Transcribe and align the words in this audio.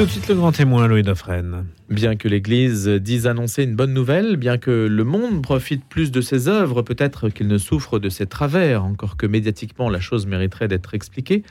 Tout 0.00 0.06
de 0.06 0.12
suite 0.12 0.28
le 0.28 0.34
grand 0.34 0.50
témoin, 0.50 0.88
Louis 0.88 1.02
Dauphren. 1.02 1.66
Bien 1.90 2.16
que 2.16 2.26
l'Église 2.26 2.88
dise 2.88 3.26
annoncer 3.26 3.64
une 3.64 3.76
bonne 3.76 3.92
nouvelle, 3.92 4.38
bien 4.38 4.56
que 4.56 4.70
le 4.70 5.04
monde 5.04 5.42
profite 5.42 5.84
plus 5.84 6.10
de 6.10 6.22
ses 6.22 6.48
œuvres, 6.48 6.80
peut-être 6.80 7.28
qu'il 7.28 7.48
ne 7.48 7.58
souffre 7.58 7.98
de 7.98 8.08
ses 8.08 8.24
travers, 8.24 8.82
encore 8.82 9.18
que 9.18 9.26
médiatiquement 9.26 9.90
la 9.90 10.00
chose 10.00 10.24
mériterait 10.26 10.68
d'être 10.68 10.94
expliquée, 10.94 11.42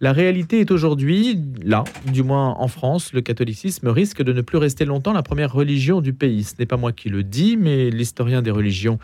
la 0.00 0.12
réalité 0.12 0.60
est 0.60 0.70
aujourd'hui, 0.70 1.40
là, 1.64 1.82
du 2.06 2.22
moins 2.22 2.50
en 2.50 2.68
France, 2.68 3.12
le 3.12 3.22
catholicisme 3.22 3.88
risque 3.88 4.22
de 4.22 4.32
ne 4.32 4.40
plus 4.40 4.58
rester 4.58 4.84
longtemps 4.84 5.12
la 5.12 5.24
première 5.24 5.52
religion 5.52 6.00
du 6.00 6.12
pays. 6.12 6.44
Ce 6.44 6.54
n'est 6.60 6.66
pas 6.66 6.76
moi 6.76 6.92
qui 6.92 7.08
le 7.08 7.24
dis, 7.24 7.56
mais 7.56 7.90
l'historien 7.90 8.40
des 8.40 8.52
religions 8.52 9.00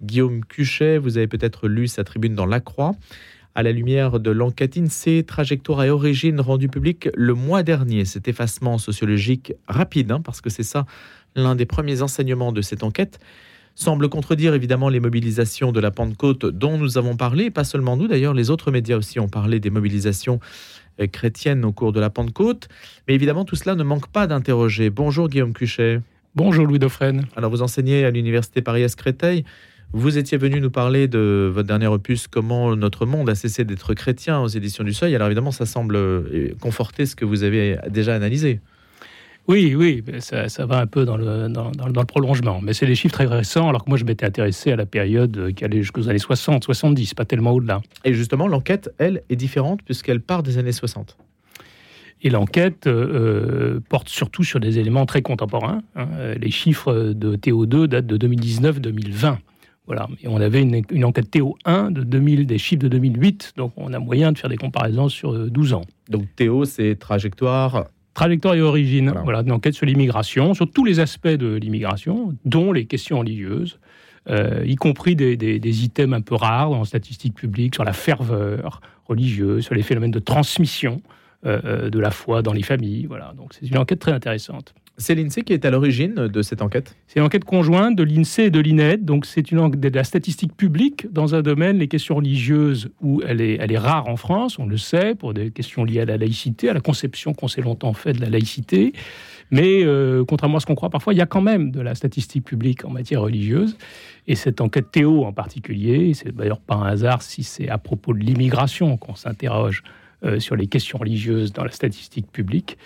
Guillaume 0.00 0.44
Cuchet, 0.44 0.98
vous 0.98 1.16
avez 1.18 1.26
peut-être 1.26 1.66
lu 1.66 1.88
sa 1.88 2.04
tribune 2.04 2.36
dans 2.36 2.46
La 2.46 2.60
Croix 2.60 2.92
à 3.54 3.62
la 3.62 3.72
lumière 3.72 4.18
de 4.18 4.30
l'enquête 4.30 4.76
INSEE 4.76 5.24
Trajectoire 5.24 5.84
et 5.84 5.90
Origine 5.90 6.40
rendue 6.40 6.68
publique 6.68 7.08
le 7.14 7.34
mois 7.34 7.62
dernier. 7.62 8.04
Cet 8.04 8.26
effacement 8.26 8.78
sociologique 8.78 9.54
rapide, 9.68 10.10
hein, 10.10 10.20
parce 10.20 10.40
que 10.40 10.50
c'est 10.50 10.64
ça 10.64 10.86
l'un 11.36 11.54
des 11.54 11.66
premiers 11.66 12.02
enseignements 12.02 12.52
de 12.52 12.62
cette 12.62 12.82
enquête, 12.82 13.18
semble 13.74 14.08
contredire 14.08 14.54
évidemment 14.54 14.88
les 14.88 15.00
mobilisations 15.00 15.72
de 15.72 15.80
la 15.80 15.90
Pentecôte 15.90 16.46
dont 16.46 16.78
nous 16.78 16.96
avons 16.96 17.16
parlé, 17.16 17.50
pas 17.50 17.64
seulement 17.64 17.96
nous 17.96 18.06
d'ailleurs, 18.06 18.34
les 18.34 18.50
autres 18.50 18.70
médias 18.70 18.96
aussi 18.96 19.18
ont 19.18 19.28
parlé 19.28 19.58
des 19.58 19.70
mobilisations 19.70 20.38
euh, 21.00 21.06
chrétiennes 21.06 21.64
au 21.64 21.72
cours 21.72 21.92
de 21.92 21.98
la 21.98 22.10
Pentecôte. 22.10 22.68
Mais 23.08 23.14
évidemment, 23.14 23.44
tout 23.44 23.56
cela 23.56 23.74
ne 23.74 23.82
manque 23.82 24.08
pas 24.08 24.26
d'interroger. 24.26 24.90
Bonjour 24.90 25.28
Guillaume 25.28 25.52
Cuchet. 25.52 26.00
Bonjour 26.36 26.66
Louis 26.66 26.78
Dauphren. 26.78 27.26
Alors 27.36 27.50
vous 27.50 27.62
enseignez 27.62 28.04
à 28.04 28.10
l'Université 28.10 28.62
Paris-Créteil. 28.62 29.44
Vous 29.96 30.18
étiez 30.18 30.36
venu 30.38 30.60
nous 30.60 30.72
parler 30.72 31.06
de 31.06 31.48
votre 31.54 31.68
dernier 31.68 31.86
opus, 31.86 32.26
Comment 32.26 32.74
notre 32.74 33.06
monde 33.06 33.30
a 33.30 33.36
cessé 33.36 33.64
d'être 33.64 33.94
chrétien 33.94 34.40
aux 34.40 34.48
éditions 34.48 34.82
du 34.82 34.92
Seuil. 34.92 35.14
Alors 35.14 35.28
évidemment, 35.28 35.52
ça 35.52 35.66
semble 35.66 35.94
euh, 35.94 36.52
conforter 36.60 37.06
ce 37.06 37.14
que 37.14 37.24
vous 37.24 37.44
avez 37.44 37.78
déjà 37.90 38.12
analysé. 38.12 38.60
Oui, 39.46 39.76
oui, 39.76 40.02
ça, 40.18 40.66
va 40.66 40.80
un 40.80 40.88
peu 40.88 41.04
dans 41.04 41.16
le, 41.16 41.46
dans, 41.48 41.70
le 41.86 42.04
prolongement. 42.06 42.60
Mais 42.60 42.72
c'est 42.72 42.86
des 42.86 42.96
chiffres 42.96 43.14
très 43.14 43.26
récents, 43.26 43.68
alors 43.68 43.84
que 43.84 43.88
moi, 43.88 43.96
je 43.96 44.04
m'étais 44.04 44.26
intéressé 44.26 44.72
à 44.72 44.76
la 44.76 44.84
période 44.84 45.52
qui 45.54 45.64
allait 45.64 45.82
jusqu'aux 45.82 46.08
années 46.08 46.18
60, 46.18 46.64
70, 46.64 47.14
pas 47.14 47.24
tellement 47.24 47.52
au-delà. 47.52 47.80
Et 48.04 48.14
justement, 48.14 48.48
l'enquête, 48.48 48.90
elle, 48.98 49.22
est 49.30 49.36
différente 49.36 49.80
puisqu'elle 49.84 50.20
part 50.20 50.42
des 50.42 50.58
années 50.58 50.72
60. 50.72 51.16
Et 52.22 52.30
l'enquête 52.30 52.88
euh, 52.88 53.78
porte 53.88 54.08
surtout 54.08 54.42
sur 54.42 54.58
des 54.58 54.80
éléments 54.80 55.06
très 55.06 55.22
contemporains. 55.22 55.82
Hein. 55.94 56.08
Les 56.40 56.50
chiffres 56.50 57.12
de 57.14 57.36
TO2 57.36 57.86
datent 57.86 58.08
de 58.08 58.26
2019-2020. 58.26 59.36
Voilà. 59.86 60.08
Et 60.22 60.28
on 60.28 60.40
avait 60.40 60.62
une, 60.62 61.04
enquête 61.04 61.30
Théo 61.30 61.56
1 61.66 61.90
de 61.90 62.02
2000, 62.02 62.46
des 62.46 62.58
chiffres 62.58 62.82
de 62.82 62.88
2008, 62.88 63.52
donc 63.56 63.72
on 63.76 63.92
a 63.92 63.98
moyen 63.98 64.32
de 64.32 64.38
faire 64.38 64.48
des 64.48 64.56
comparaisons 64.56 65.08
sur 65.08 65.50
12 65.50 65.72
euh, 65.72 65.76
ans. 65.76 65.84
Donc 66.08 66.24
Théo, 66.36 66.64
c'est 66.64 66.96
trajectoire 66.96 67.86
Trajectoire 68.14 68.54
et 68.54 68.62
origine, 68.62 69.12
voilà. 69.24 69.40
une 69.40 69.50
enquête 69.50 69.74
sur 69.74 69.86
l'immigration, 69.86 70.54
sur 70.54 70.70
tous 70.70 70.84
les 70.84 71.00
aspects 71.00 71.26
de 71.26 71.56
l'immigration, 71.56 72.32
dont 72.44 72.70
les 72.70 72.86
questions 72.86 73.18
religieuses, 73.18 73.80
euh, 74.30 74.62
y 74.64 74.76
compris 74.76 75.16
des, 75.16 75.36
des, 75.36 75.84
items 75.84 76.16
un 76.16 76.20
peu 76.20 76.36
rares 76.36 76.70
dans 76.70 76.84
statistiques 76.84 77.34
publiques 77.34 77.74
sur 77.74 77.82
la 77.82 77.92
ferveur 77.92 78.80
religieuse, 79.06 79.64
sur 79.64 79.74
les 79.74 79.82
phénomènes 79.82 80.12
de 80.12 80.20
transmission 80.20 81.02
euh, 81.44 81.90
de 81.90 81.98
la 81.98 82.12
foi 82.12 82.40
dans 82.42 82.52
les 82.52 82.62
familles. 82.62 83.06
Voilà, 83.06 83.34
donc 83.36 83.52
c'est 83.52 83.66
une 83.66 83.78
enquête 83.78 83.98
très 83.98 84.12
intéressante. 84.12 84.74
C'est 84.96 85.16
l'INSEE 85.16 85.42
qui 85.42 85.52
est 85.52 85.64
à 85.64 85.70
l'origine 85.70 86.14
de 86.28 86.42
cette 86.42 86.62
enquête 86.62 86.94
C'est 87.08 87.18
une 87.18 87.26
enquête 87.26 87.44
conjointe 87.44 87.96
de 87.96 88.04
l'INSEE 88.04 88.44
et 88.44 88.50
de 88.50 88.60
l'INED. 88.60 89.04
Donc, 89.04 89.26
c'est 89.26 89.50
une 89.50 89.68
de 89.68 89.88
la 89.88 90.04
statistique 90.04 90.56
publique 90.56 91.12
dans 91.12 91.34
un 91.34 91.42
domaine, 91.42 91.78
les 91.78 91.88
questions 91.88 92.14
religieuses, 92.14 92.90
où 93.00 93.20
elle 93.26 93.40
est, 93.40 93.56
elle 93.60 93.72
est 93.72 93.78
rare 93.78 94.08
en 94.08 94.16
France, 94.16 94.58
on 94.60 94.66
le 94.66 94.76
sait, 94.76 95.16
pour 95.16 95.34
des 95.34 95.50
questions 95.50 95.84
liées 95.84 96.00
à 96.00 96.04
la 96.04 96.16
laïcité, 96.16 96.68
à 96.68 96.74
la 96.74 96.80
conception 96.80 97.34
qu'on 97.34 97.48
s'est 97.48 97.60
longtemps 97.60 97.92
fait 97.92 98.12
de 98.12 98.20
la 98.20 98.30
laïcité. 98.30 98.92
Mais 99.50 99.84
euh, 99.84 100.24
contrairement 100.24 100.58
à 100.58 100.60
ce 100.60 100.66
qu'on 100.66 100.76
croit 100.76 100.90
parfois, 100.90 101.12
il 101.12 101.16
y 101.16 101.22
a 101.22 101.26
quand 101.26 101.42
même 101.42 101.70
de 101.72 101.80
la 101.80 101.94
statistique 101.94 102.44
publique 102.44 102.84
en 102.84 102.90
matière 102.90 103.20
religieuse. 103.20 103.76
Et 104.28 104.36
cette 104.36 104.60
enquête 104.60 104.92
Théo 104.92 105.24
en 105.24 105.32
particulier, 105.32 106.14
c'est 106.14 106.34
d'ailleurs 106.34 106.60
pas 106.60 106.76
un 106.76 106.86
hasard 106.86 107.22
si 107.22 107.42
c'est 107.42 107.68
à 107.68 107.78
propos 107.78 108.14
de 108.14 108.20
l'immigration 108.20 108.96
qu'on 108.96 109.16
s'interroge 109.16 109.82
euh, 110.24 110.38
sur 110.38 110.56
les 110.56 110.66
questions 110.66 110.98
religieuses 110.98 111.52
dans 111.52 111.64
la 111.64 111.72
statistique 111.72 112.30
publique. 112.30 112.78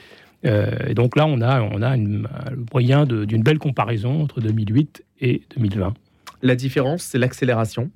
Euh, 0.45 0.71
et 0.89 0.95
donc 0.95 1.17
là, 1.17 1.27
on 1.27 1.41
a, 1.41 1.61
on 1.61 1.83
a 1.83 1.97
une, 1.97 2.29
le 2.51 2.65
moyen 2.73 3.07
d'une 3.07 3.43
belle 3.43 3.59
comparaison 3.59 4.23
entre 4.23 4.41
2008 4.41 5.05
et 5.21 5.43
2020. 5.57 5.95
La 6.43 6.55
différence, 6.55 7.03
c'est 7.03 7.19
l'accélération? 7.19 7.91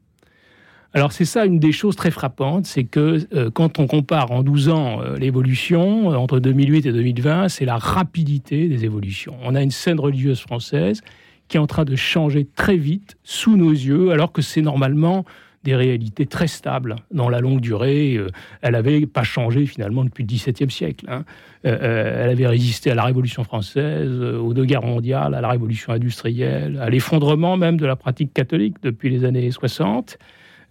Alors 0.95 1.13
c'est 1.13 1.25
ça 1.25 1.47
une 1.47 1.59
des 1.59 1.73
choses 1.73 1.97
très 1.97 2.11
frappantes, 2.11 2.67
c'est 2.67 2.85
que 2.85 3.27
euh, 3.33 3.51
quand 3.51 3.79
on 3.79 3.87
compare 3.87 4.31
en 4.31 4.43
12 4.43 4.69
ans 4.69 5.01
euh, 5.01 5.17
l'évolution 5.17 6.09
entre 6.09 6.39
2008 6.39 6.85
et 6.85 6.93
2020, 6.93 7.49
c'est 7.49 7.65
la 7.65 7.79
rapidité 7.79 8.69
des 8.69 8.85
évolutions. 8.85 9.35
On 9.43 9.55
a 9.55 9.63
une 9.63 9.71
scène 9.71 9.99
religieuse 9.99 10.41
française 10.41 11.01
qui 11.49 11.57
est 11.57 11.61
en 11.61 11.67
train 11.67 11.87
de 11.87 11.97
changer 11.97 12.47
très 12.57 12.77
vite 12.77 13.17
sous 13.25 13.57
nos 13.57 13.71
yeux, 13.71 14.11
alors 14.11 14.33
que 14.33 14.43
c'est 14.43 14.61
normalement 14.61 15.25
des 15.65 15.77
réalités 15.77 16.27
très 16.27 16.49
stables 16.49 16.97
dans 17.11 17.29
la 17.29 17.41
longue 17.41 17.61
durée. 17.61 18.17
Euh, 18.17 18.29
elle 18.63 18.73
n'avait 18.73 19.07
pas 19.07 19.23
changé 19.23 19.67
finalement 19.67 20.05
depuis 20.05 20.25
le 20.25 20.29
XVIIe 20.29 20.71
siècle. 20.71 21.07
Hein. 21.09 21.25
Euh, 21.65 21.79
euh, 21.81 22.25
elle 22.25 22.31
avait 22.31 22.47
résisté 22.47 22.91
à 22.91 22.95
la 22.95 23.05
Révolution 23.05 23.45
française, 23.45 24.21
aux 24.21 24.53
deux 24.55 24.65
guerres 24.65 24.83
mondiales, 24.83 25.35
à 25.35 25.41
la 25.41 25.49
Révolution 25.49 25.93
industrielle, 25.93 26.79
à 26.81 26.91
l'effondrement 26.91 27.57
même 27.57 27.77
de 27.77 27.87
la 27.87 27.97
pratique 27.97 28.33
catholique 28.35 28.77
depuis 28.83 29.11
les 29.11 29.25
années 29.25 29.51
60, 29.51 30.19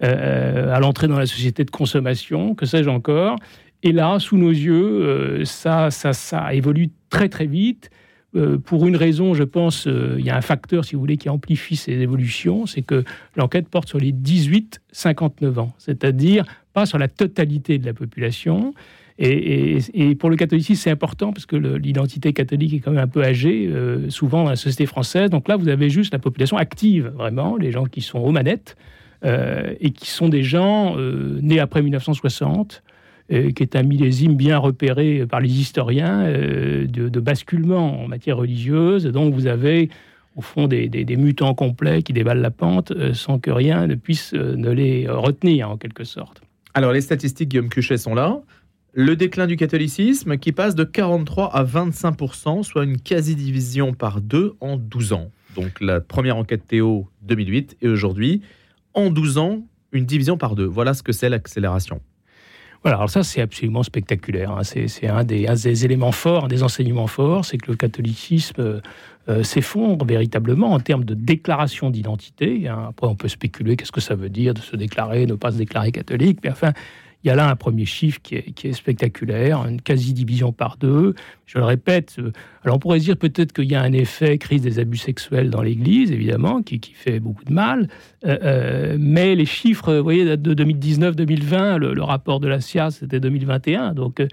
à 0.02 0.80
l'entrée 0.80 1.08
dans 1.08 1.20
la 1.20 1.28
société 1.28 1.64
de 1.64 1.70
consommation, 1.70 2.56
que 2.56 2.66
sais-je 2.66 2.90
encore. 2.90 3.36
Et 3.84 3.92
là, 3.92 4.18
sous 4.18 4.36
nos 4.36 4.50
yeux, 4.50 5.46
ça, 5.46 5.92
ça, 5.92 6.14
ça 6.14 6.54
évolue 6.56 6.90
très 7.12 7.30
très 7.30 7.46
vite. 7.46 7.92
Euh, 8.36 8.58
pour 8.58 8.88
une 8.88 8.96
raison, 8.96 9.34
je 9.34 9.44
pense, 9.44 9.88
euh, 9.88 10.16
il 10.18 10.26
y 10.26 10.30
a 10.30 10.38
un 10.38 10.42
facteur, 10.42 10.86
si 10.86 10.96
vous 10.96 11.02
voulez, 11.02 11.18
qui 11.18 11.30
amplifie 11.30 11.76
ces 11.76 11.92
évolutions, 11.92 12.66
c'est 12.66 12.82
que 12.82 13.04
l'enquête 13.36 13.68
porte 13.68 13.90
sur 13.90 13.98
les 13.98 14.14
18-59 14.14 15.60
ans, 15.60 15.74
c'est-à-dire 15.78 16.46
pas 16.74 16.86
sur 16.86 16.98
la 16.98 17.10
totalité 17.10 17.78
de 17.78 17.86
la 17.86 17.94
population. 17.94 18.74
Et, 19.20 19.80
pour 20.18 20.30
le 20.32 20.36
catholicisme, 20.36 20.82
c'est 20.82 20.90
important 20.90 21.32
parce 21.32 21.46
que 21.46 21.56
l'identité 21.56 22.34
catholique 22.34 22.74
est 22.74 22.80
quand 22.80 22.92
même 22.92 23.04
un 23.04 23.08
peu 23.08 23.24
âgée, 23.24 23.68
euh, 23.68 24.10
souvent 24.10 24.46
dans 24.46 24.50
la 24.50 24.56
société 24.56 24.86
française. 24.88 25.30
Donc 25.30 25.48
là, 25.48 25.58
vous 25.58 25.68
avez 25.68 25.90
juste 25.90 26.14
la 26.14 26.20
population 26.20 26.58
active, 26.58 27.12
vraiment, 27.16 27.58
les 27.58 27.72
gens 27.72 27.84
qui 27.84 28.02
sont 28.02 28.20
aux 28.20 28.32
manettes 28.32 28.78
et 29.24 29.92
qui 29.92 30.10
sont 30.10 30.30
des 30.30 30.42
gens 30.42 30.98
nés 30.98 31.60
après 31.60 31.84
1960 31.84 32.82
euh, 33.32 33.52
qui 33.52 33.64
est 33.64 33.76
un 33.76 33.84
millésime 33.84 34.36
bien 34.36 34.58
repéré 34.58 35.26
par 35.26 35.40
les 35.40 35.50
historiens 35.50 36.26
euh, 36.26 36.86
de, 36.86 37.20
basculement 37.20 38.04
en 38.04 38.08
matière 38.08 38.38
religieuse. 38.38 39.06
Donc 39.06 39.34
vous 39.34 39.48
avez 39.48 39.90
au 40.36 40.42
fond 40.42 40.68
des, 40.68 41.06
mutants 41.18 41.54
complets 41.54 42.04
qui 42.04 42.12
dévalent 42.12 42.42
la 42.42 42.52
pente 42.52 42.92
euh, 42.92 43.14
sans 43.14 43.40
que 43.40 43.50
rien 43.50 43.88
ne 43.88 43.96
puisse 43.96 44.34
ne 44.34 44.70
les 44.72 45.08
retenir 45.08 45.70
en 45.70 45.78
quelque 45.78 46.04
sorte. 46.04 46.42
Alors 46.74 46.92
les 46.92 47.02
statistiques, 47.02 47.50
Guillaume 47.50 47.70
Cuchet, 47.70 47.98
sont 47.98 48.16
là. 48.16 48.42
Le 48.94 49.16
déclin 49.16 49.48
du 49.48 49.56
catholicisme 49.56 50.38
qui 50.38 50.52
passe 50.52 50.76
de 50.76 50.84
43 50.84 51.56
à 51.56 51.64
25 51.64 52.18
soit 52.64 52.84
une 52.84 53.00
quasi-division 53.00 53.94
par 53.94 54.20
deux 54.20 54.56
en 54.60 54.76
12 54.76 55.14
ans. 55.14 55.32
Donc 55.56 55.80
la 55.80 56.02
première 56.02 56.36
enquête 56.36 56.68
Théo 56.68 57.08
2008 57.22 57.78
et 57.82 57.88
aujourd'hui, 57.88 58.42
en 58.94 59.10
12 59.10 59.38
ans, 59.38 59.62
une 59.94 60.06
division 60.06 60.38
par 60.38 60.56
deux. 60.56 60.66
Voilà 60.66 60.94
ce 60.94 61.04
que 61.04 61.14
c'est 61.14 61.30
l'accélération. 61.30 62.02
Voilà, 62.84 62.98
alors 62.98 63.10
ça 63.12 63.22
c'est 63.24 63.42
absolument 63.42 63.84
spectaculaire. 63.84 64.52
Hein. 64.52 64.64
C'est 64.64 65.08
un 65.08 65.24
des, 65.24 65.86
éléments 65.86 66.12
forts, 66.12 66.46
un 66.46 66.48
des 66.48 66.64
enseignements 66.64 67.08
forts, 67.08 67.46
c'est 67.46 67.58
que 67.58 67.70
le 67.70 67.78
catholicisme 67.78 68.60
euh, 68.60 68.82
euh, 69.30 69.44
s'effondre 69.44 70.04
véritablement 70.04 70.72
en 70.72 70.80
termes 70.80 71.04
de 71.04 71.14
déclaration 71.14 71.92
d'identité. 71.92 72.68
Hein. 72.68 72.88
Après, 72.90 73.06
on 73.06 73.16
peut 73.16 73.28
spéculer 73.28 73.76
qu'est-ce 73.76 73.92
que 73.92 74.02
ça 74.02 74.16
veut 74.16 74.30
dire 74.30 74.56
de 74.56 74.62
se 74.62 74.76
déclarer, 74.76 75.28
ne 75.28 75.36
pas 75.36 75.52
se 75.52 75.58
déclarer 75.58 75.92
catholique, 75.92 76.40
mais 76.44 76.50
enfin, 76.50 76.74
il 77.24 77.28
y 77.28 77.30
a 77.30 77.36
là 77.36 77.50
un 77.50 77.56
premier 77.56 77.86
chiffre 77.86 78.20
qui 78.22 78.36
est, 78.36 78.74
spectaculaire, 78.74 79.60
une 79.68 79.82
quasi-division 79.82 80.52
par 80.52 80.78
deux. 80.78 81.14
Je 81.46 81.60
le 81.60 81.66
répète, 81.66 82.16
euh, 82.20 82.32
alors 82.64 82.78
on 82.78 82.80
pourrait 82.80 83.00
dire 83.00 83.18
peut-être 83.18 83.54
qu'il 83.54 83.70
y 83.70 83.76
a 83.76 83.82
un 83.82 83.94
effet 83.94 84.38
crise 84.38 84.62
des 84.62 84.80
abus 84.80 84.98
sexuels 84.98 85.50
dans 85.50 85.62
l'Église, 85.62 86.12
évidemment, 86.12 86.64
qui, 86.64 86.80
fait 86.94 87.20
beaucoup 87.20 87.44
de 87.46 87.54
mal. 87.54 87.88
Euh, 88.26 88.38
euh, 88.44 88.98
mais 89.00 89.36
les 89.36 89.46
chiffres, 89.46 89.94
vous 89.94 90.04
voyez, 90.04 90.26
datent 90.26 90.42
de 90.42 90.64
2019-2020, 90.64 91.78
le, 91.78 92.04
rapport 92.04 92.40
de 92.40 92.48
la 92.48 92.60
SIA, 92.60 92.90
c'était 92.90 93.20
2021. 93.20 93.94
Donc, 93.94 94.24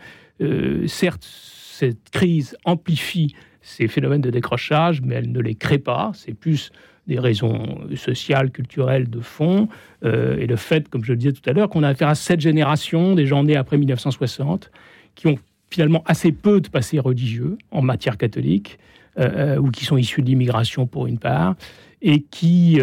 certes, 0.86 1.24
cette 1.24 2.10
crise 2.10 2.56
amplifie 2.64 3.34
ces 3.60 3.86
phénomènes 3.86 4.22
de 4.22 4.30
décrochage, 4.30 5.02
mais 5.02 5.16
elle 5.16 5.30
ne 5.30 5.40
les 5.40 5.54
crée 5.54 5.78
pas. 5.78 6.12
C'est 6.14 6.34
plus 6.34 6.70
des 7.08 7.18
raisons 7.18 7.80
sociales, 7.96 8.50
culturelles 8.50 9.08
de 9.08 9.20
fond, 9.20 9.68
euh, 10.04 10.36
et 10.36 10.46
le 10.46 10.56
fait, 10.56 10.88
comme 10.88 11.02
je 11.02 11.12
le 11.12 11.18
disais 11.18 11.32
tout 11.32 11.48
à 11.48 11.52
l'heure, 11.52 11.70
qu'on 11.70 11.82
a 11.82 11.88
affaire 11.88 12.08
à 12.08 12.14
cette 12.14 12.40
génération 12.40 13.14
des 13.14 13.26
gens 13.26 13.42
nés 13.42 13.56
après 13.56 13.78
1960, 13.78 14.70
qui 15.14 15.26
ont 15.26 15.38
finalement 15.70 16.04
assez 16.06 16.32
peu 16.32 16.60
de 16.60 16.68
passé 16.68 16.98
religieux 16.98 17.56
en 17.70 17.82
matière 17.82 18.18
catholique, 18.18 18.78
euh, 19.18 19.56
euh, 19.56 19.58
ou 19.58 19.70
qui 19.70 19.84
sont 19.84 19.96
issus 19.96 20.22
de 20.22 20.26
l'immigration 20.26 20.86
pour 20.86 21.06
une 21.06 21.18
part, 21.18 21.56
et 22.00 22.22
qui 22.22 22.80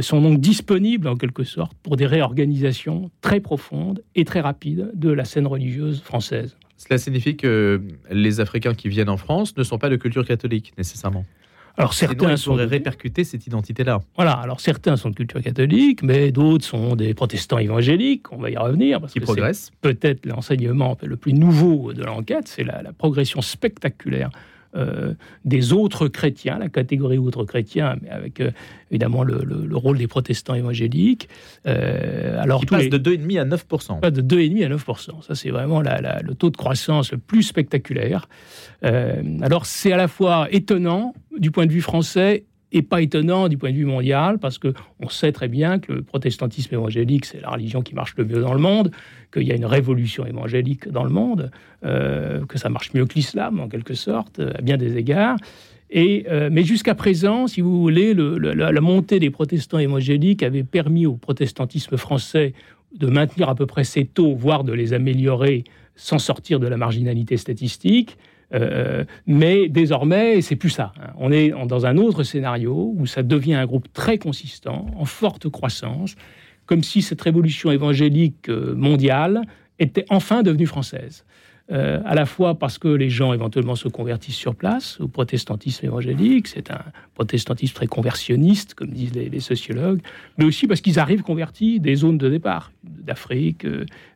sont 0.00 0.20
donc 0.20 0.38
disponibles 0.38 1.08
en 1.08 1.16
quelque 1.16 1.42
sorte 1.42 1.74
pour 1.82 1.96
des 1.96 2.06
réorganisations 2.06 3.10
très 3.20 3.40
profondes 3.40 4.04
et 4.14 4.24
très 4.24 4.40
rapides 4.40 4.92
de 4.94 5.10
la 5.10 5.24
scène 5.24 5.48
religieuse 5.48 6.00
française. 6.02 6.56
Cela 6.76 6.98
signifie 6.98 7.36
que 7.36 7.82
les 8.12 8.38
Africains 8.38 8.74
qui 8.74 8.88
viennent 8.88 9.08
en 9.08 9.16
France 9.16 9.56
ne 9.56 9.64
sont 9.64 9.78
pas 9.78 9.88
de 9.88 9.96
culture 9.96 10.24
catholique 10.24 10.72
nécessairement. 10.78 11.24
Alors 11.76 11.92
certains 11.92 12.36
sont 12.36 12.54
répercuter 12.54 13.24
cette 13.24 13.46
identité-là. 13.46 14.00
Voilà. 14.16 14.32
Alors 14.32 14.60
certains 14.60 14.96
sont 14.96 15.10
de 15.10 15.16
culture 15.16 15.42
catholique, 15.42 16.02
mais 16.02 16.30
d'autres 16.30 16.64
sont 16.64 16.94
des 16.94 17.14
protestants 17.14 17.58
évangéliques. 17.58 18.32
On 18.32 18.36
va 18.36 18.50
y 18.50 18.56
revenir 18.56 19.00
parce 19.00 19.12
qui 19.12 19.20
progressent. 19.20 19.72
Peut-être 19.80 20.24
l'enseignement 20.24 20.96
le 21.02 21.16
plus 21.16 21.32
nouveau 21.32 21.92
de 21.92 22.04
l'enquête, 22.04 22.46
c'est 22.48 22.64
la, 22.64 22.82
progression 22.96 23.40
spectaculaire 23.40 24.30
euh, 24.76 25.14
des 25.44 25.72
autres 25.72 26.08
chrétiens, 26.08 26.58
la 26.58 26.68
catégorie 26.68 27.18
autres 27.18 27.44
chrétiens, 27.44 27.96
mais 28.02 28.10
avec 28.10 28.40
euh, 28.40 28.50
évidemment 28.90 29.22
le, 29.22 29.76
rôle 29.76 29.98
des 29.98 30.06
protestants 30.06 30.54
évangéliques. 30.54 31.28
Euh, 31.66 32.42
alors, 32.42 32.60
Qui 32.60 32.66
passe 32.66 32.88
de 32.88 32.98
2,5 32.98 33.40
à 33.40 33.44
9 33.44 33.66
Pas 34.00 34.10
de 34.10 34.22
2,5 34.22 34.64
à 34.64 34.68
9 34.68 34.86
Ça, 35.22 35.34
c'est 35.34 35.50
vraiment 35.50 35.80
le 35.80 36.34
taux 36.34 36.50
de 36.50 36.56
croissance 36.56 37.12
le 37.12 37.18
plus 37.18 37.42
spectaculaire. 37.42 38.28
alors, 38.82 39.66
c'est 39.66 39.92
à 39.92 39.96
la 39.96 40.08
fois 40.08 40.48
étonnant 40.50 41.14
du 41.38 41.50
point 41.50 41.66
de 41.66 41.72
vue 41.72 41.80
français 41.80 42.44
et 42.74 42.82
pas 42.82 43.00
étonnant 43.00 43.48
du 43.48 43.56
point 43.56 43.70
de 43.70 43.76
vue 43.76 43.86
mondial, 43.86 44.38
parce 44.38 44.58
que 44.58 44.74
on 44.98 45.08
sait 45.08 45.32
très 45.32 45.48
bien 45.48 45.78
que 45.78 45.92
le 45.92 46.02
protestantisme 46.02 46.74
évangélique, 46.74 47.24
c'est 47.24 47.40
la 47.40 47.50
religion 47.50 47.80
qui 47.80 47.94
marche 47.94 48.14
le 48.18 48.24
mieux 48.24 48.40
dans 48.40 48.52
le 48.52 48.60
monde, 48.60 48.90
qu'il 49.32 49.44
y 49.44 49.52
a 49.52 49.54
une 49.54 49.64
révolution 49.64 50.26
évangélique 50.26 50.88
dans 50.88 51.04
le 51.04 51.10
monde, 51.10 51.52
euh, 51.84 52.44
que 52.46 52.58
ça 52.58 52.68
marche 52.68 52.92
mieux 52.92 53.06
que 53.06 53.14
l'islam, 53.14 53.60
en 53.60 53.68
quelque 53.68 53.94
sorte, 53.94 54.40
à 54.40 54.60
bien 54.60 54.76
des 54.76 54.96
égards. 54.96 55.36
Et, 55.88 56.26
euh, 56.28 56.48
mais 56.50 56.64
jusqu'à 56.64 56.96
présent, 56.96 57.46
si 57.46 57.60
vous 57.60 57.80
voulez, 57.80 58.12
la, 58.12 58.80
montée 58.80 59.20
des 59.20 59.30
protestants 59.30 59.78
évangéliques 59.78 60.42
avait 60.42 60.64
permis 60.64 61.06
au 61.06 61.14
protestantisme 61.14 61.96
français 61.96 62.54
de 62.98 63.06
maintenir 63.06 63.48
à 63.48 63.54
peu 63.54 63.66
près 63.66 63.84
ses 63.84 64.04
taux, 64.04 64.34
voire 64.34 64.64
de 64.64 64.72
les 64.72 64.92
améliorer 64.92 65.62
sans 65.94 66.18
sortir 66.18 66.58
de 66.58 66.66
la 66.66 66.76
marginalité 66.76 67.36
statistique. 67.36 68.18
Euh, 68.54 69.04
mais 69.26 69.68
désormais, 69.68 70.40
c'est 70.40 70.56
plus 70.56 70.70
ça. 70.70 70.92
On 71.18 71.32
est 71.32 71.52
dans 71.66 71.86
un 71.86 71.96
autre 71.96 72.22
scénario 72.22 72.94
où 72.96 73.06
ça 73.06 73.22
devient 73.22 73.54
un 73.54 73.66
groupe 73.66 73.92
très 73.92 74.18
consistant, 74.18 74.86
en 74.96 75.04
forte 75.04 75.48
croissance, 75.48 76.14
comme 76.66 76.82
si 76.82 77.02
cette 77.02 77.20
révolution 77.20 77.70
évangélique 77.70 78.48
euh, 78.48 78.74
mondiale 78.74 79.42
était 79.78 80.06
enfin 80.08 80.42
devenue 80.42 80.66
française. 80.66 81.24
Euh, 81.72 82.02
à 82.04 82.14
la 82.14 82.26
fois 82.26 82.58
parce 82.58 82.76
que 82.76 82.88
les 82.88 83.08
gens 83.08 83.32
éventuellement 83.32 83.74
se 83.74 83.88
convertissent 83.88 84.36
sur 84.36 84.54
place 84.54 85.00
au 85.00 85.08
protestantisme 85.08 85.86
évangélique, 85.86 86.46
c'est 86.46 86.70
un 86.70 86.82
protestantisme 87.14 87.74
très 87.74 87.86
conversionniste, 87.86 88.74
comme 88.74 88.90
disent 88.90 89.14
les, 89.14 89.40
sociologues, 89.40 90.00
mais 90.36 90.44
aussi 90.44 90.66
parce 90.66 90.82
qu'ils 90.82 90.98
arrivent 90.98 91.22
convertis 91.22 91.80
des 91.80 91.94
zones 91.94 92.18
de 92.18 92.28
départ, 92.28 92.70
d'Afrique 92.84 93.66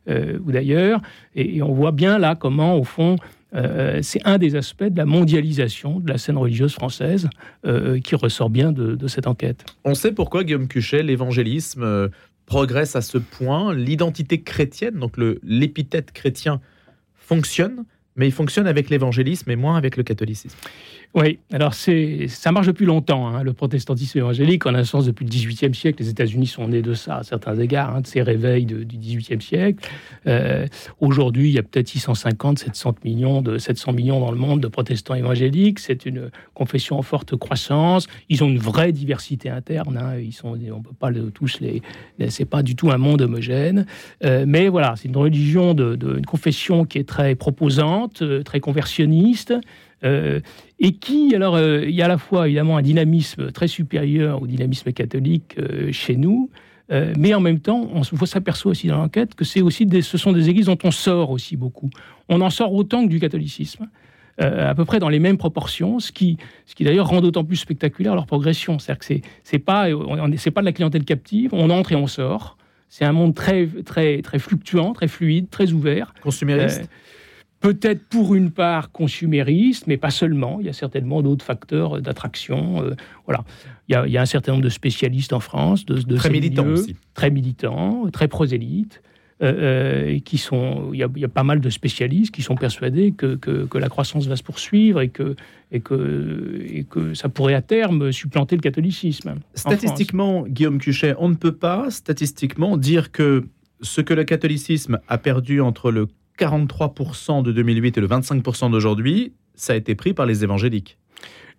ou 0.07 0.51
d'ailleurs, 0.51 1.01
et, 1.35 1.63
on 1.63 1.73
voit 1.73 1.91
bien 1.91 2.19
là 2.19 2.35
comment, 2.35 2.75
au 2.75 2.83
fond, 2.83 3.15
euh, 3.55 3.99
c'est 4.03 4.21
un 4.25 4.37
des 4.37 4.55
aspects 4.55 4.83
de 4.83 4.97
la 4.97 5.05
mondialisation 5.05 5.99
de 5.99 6.09
la 6.09 6.17
scène 6.17 6.37
religieuse 6.37 6.73
française 6.73 7.29
euh, 7.65 7.99
qui 7.99 8.15
ressort 8.15 8.49
bien 8.49 8.71
de, 8.71 9.07
cette 9.07 9.27
enquête. 9.27 9.65
On 9.85 9.95
sait 9.95 10.11
pourquoi, 10.11 10.43
Guillaume 10.43 10.67
Cuchet, 10.67 11.01
l'évangélisme 11.01 11.83
euh, 11.83 12.09
progresse 12.45 12.95
à 12.95 13.01
ce 13.01 13.17
point, 13.17 13.73
l'identité 13.73 14.41
chrétienne, 14.41 14.95
donc 14.95 15.15
l'épithète 15.43 16.11
chrétien, 16.11 16.61
fonctionne, 17.15 17.85
mais 18.15 18.27
il 18.27 18.31
fonctionne 18.31 18.67
avec 18.67 18.89
l'évangélisme 18.89 19.49
et 19.49 19.55
moins 19.55 19.77
avec 19.77 19.97
le 19.97 20.03
catholicisme. 20.03 20.57
Oui, 21.15 21.39
alors 21.51 21.73
ça 21.73 22.51
marche 22.51 22.67
depuis 22.67 22.85
longtemps, 22.85 23.27
hein, 23.27 23.41
le 23.41 23.53
protestantisme 23.53 24.19
évangélique, 24.19 24.67
en 24.67 24.75
un 24.75 24.83
sens 24.83 25.07
depuis 25.07 25.25
le 25.25 25.31
XVIIIe 25.31 25.73
siècle. 25.73 26.03
Les 26.03 26.09
États-Unis 26.09 26.45
sont 26.45 26.67
nés 26.67 26.83
de 26.83 26.93
ça, 26.93 27.17
à 27.17 27.23
certains 27.23 27.57
égards, 27.57 27.95
hein, 27.95 28.01
de 28.01 28.07
ces 28.07 28.21
réveils 28.21 28.65
du 28.65 28.85
XVIIIe 28.85 29.41
siècle. 29.41 29.89
Euh, 30.27 30.67
aujourd'hui, 30.99 31.49
il 31.49 31.53
y 31.53 31.57
a 31.57 31.63
peut-être 31.63 31.87
650, 31.87 32.59
700 32.59 32.95
millions, 33.03 33.41
de, 33.41 33.57
700 33.57 33.93
millions 33.93 34.19
dans 34.19 34.29
le 34.29 34.37
monde 34.37 34.61
de 34.61 34.67
protestants 34.67 35.15
évangéliques. 35.15 35.79
C'est 35.79 36.05
une 36.05 36.29
confession 36.53 36.99
en 36.99 37.01
forte 37.01 37.35
croissance. 37.35 38.07
Ils 38.29 38.43
ont 38.43 38.47
une 38.47 38.59
vraie 38.59 38.91
diversité 38.91 39.49
interne. 39.49 39.97
Hein. 39.97 40.19
Ils 40.19 40.33
sont, 40.33 40.59
on 40.71 40.81
peut 40.83 40.93
pas 40.97 41.11
tous 41.33 41.59
les, 41.59 41.81
c'est 42.29 42.45
pas 42.45 42.61
du 42.61 42.75
tout 42.75 42.91
un 42.91 42.99
monde 42.99 43.23
homogène. 43.23 43.87
Euh, 44.23 44.45
mais 44.47 44.67
voilà, 44.67 44.93
c'est 44.95 45.07
une 45.07 45.17
religion, 45.17 45.73
de, 45.73 45.97
une 46.17 46.25
confession 46.25 46.85
qui 46.85 46.99
est 46.99 47.07
très 47.07 47.33
proposante, 47.33 48.21
euh, 48.21 48.43
très 48.43 48.59
conversionniste. 48.59 49.55
Euh, 50.03 50.39
et 50.79 50.93
qui, 50.93 51.35
alors, 51.35 51.55
euh, 51.55 51.83
il 51.85 51.95
y 51.95 52.01
a 52.01 52.05
à 52.05 52.07
la 52.07 52.17
fois 52.17 52.47
évidemment 52.47 52.77
un 52.77 52.81
dynamisme 52.81 53.51
très 53.51 53.67
supérieur 53.67 54.41
au 54.41 54.47
dynamisme 54.47 54.91
catholique 54.91 55.55
euh, 55.59 55.91
chez 55.91 56.15
nous, 56.15 56.49
mais 57.19 57.35
en 57.35 57.39
même 57.39 57.59
temps, 57.59 57.87
on 57.93 58.01
s'aperçoit 58.03 58.71
aussi 58.71 58.87
dans 58.87 58.97
l'enquête 58.97 59.35
que 59.35 59.45
c'est 59.45 59.61
aussi 59.61 59.85
des, 59.85 60.01
ce 60.01 60.17
sont 60.17 60.31
des 60.31 60.49
églises 60.49 60.65
dont 60.65 60.77
on 60.83 60.89
sort 60.89 61.29
aussi 61.29 61.55
beaucoup. 61.55 61.91
On 62.29 62.41
en 62.41 62.49
sort 62.49 62.73
autant 62.73 63.03
que 63.03 63.09
du 63.11 63.19
catholicisme. 63.19 63.87
à 64.39 64.73
peu 64.73 64.85
près 64.85 64.97
dans 64.97 65.09
les 65.09 65.19
mêmes 65.19 65.37
proportions, 65.37 65.99
ce 65.99 66.11
qui, 66.11 66.37
ce 66.65 66.73
qui 66.73 66.83
d'ailleurs 66.83 67.07
rend 67.07 67.21
d'autant 67.21 67.43
plus 67.43 67.57
spectaculaire 67.57 68.15
leur 68.15 68.25
progression. 68.25 68.79
C'est-à-dire 68.79 69.05
que 69.07 69.27
c'est 69.43 69.59
pas, 69.59 69.85
c'est 70.37 70.49
pas 70.49 70.61
de 70.61 70.65
la 70.65 70.71
clientèle 70.71 71.03
captive, 71.03 71.51
on 71.53 71.69
entre 71.69 71.91
et 71.91 71.95
on 71.95 72.07
sort. 72.07 72.57
C'est 72.87 73.05
un 73.05 73.11
monde 73.11 73.35
très, 73.35 73.67
très, 73.85 74.23
très 74.23 74.39
fluctuant, 74.39 74.93
très 74.93 75.07
fluide, 75.07 75.51
très 75.51 75.71
ouvert. 75.73 76.15
Consumériste 76.23 76.89
peut-être 77.59 78.03
pour 78.07 78.35
une 78.35 78.51
part 78.51 78.91
consumériste, 78.91 79.87
mais 79.87 79.97
pas 79.97 80.11
seulement. 80.11 80.57
Il 80.59 80.65
y 80.65 80.69
a 80.69 80.73
certainement 80.73 81.21
d'autres 81.21 81.45
facteurs 81.45 82.01
d'attraction. 82.01 82.83
Euh, 82.83 82.95
voilà. 83.25 83.43
Il 83.87 83.93
y, 83.93 84.17
a, 84.17 84.21
un 84.21 84.25
certain 84.25 84.51
nombre 84.51 84.63
de 84.63 84.69
spécialistes 84.69 85.33
en 85.33 85.39
France, 85.39 85.85
de, 85.85 85.99
de 86.01 86.15
très 86.15 86.29
militants 86.29 86.67
aussi. 86.67 86.95
très 87.15 87.31
militants, 87.31 88.07
très 88.11 88.27
prosélytes. 88.27 89.01
Euh, 89.41 89.53
euh, 90.15 90.19
qui 90.19 90.37
sont, 90.37 90.89
il 90.91 90.99
y, 90.99 91.03
a, 91.23 91.29
pas 91.29 91.43
mal 91.43 91.61
de 91.61 91.69
spécialistes 91.69 92.35
qui 92.35 92.41
sont 92.41 92.55
persuadés 92.55 93.13
que, 93.13 93.35
que, 93.35 93.77
la 93.77 93.87
croissance 93.87 94.27
va 94.27 94.35
se 94.35 94.43
poursuivre 94.43 94.99
et 94.99 95.07
que, 95.07 95.37
et, 95.71 95.79
que, 95.79 96.61
et 96.69 96.83
que 96.83 97.13
ça 97.13 97.29
pourrait 97.29 97.53
à 97.53 97.61
terme 97.61 98.11
supplanter 98.11 98.57
le 98.57 98.61
catholicisme. 98.61 99.35
Statistiquement, 99.53 100.45
Guillaume 100.45 100.77
Cuchet, 100.77 101.15
on 101.19 101.29
ne 101.29 101.35
peut 101.35 101.53
pas 101.53 101.89
statistiquement 101.89 102.75
dire 102.75 103.13
que 103.13 103.45
ce 103.79 104.01
que 104.01 104.13
le 104.13 104.25
catholicisme 104.25 104.99
a 105.07 105.17
perdu 105.17 105.61
entre 105.61 105.89
le 105.89 106.09
43% 106.39 107.43
de 107.43 107.51
2008 107.51 107.97
et 107.97 108.01
le 108.01 108.07
25% 108.07 108.71
d'aujourd'hui, 108.71 109.33
ça 109.55 109.73
a 109.73 109.75
été 109.75 109.95
pris 109.95 110.13
par 110.13 110.25
les 110.25 110.43
évangéliques. 110.43 110.97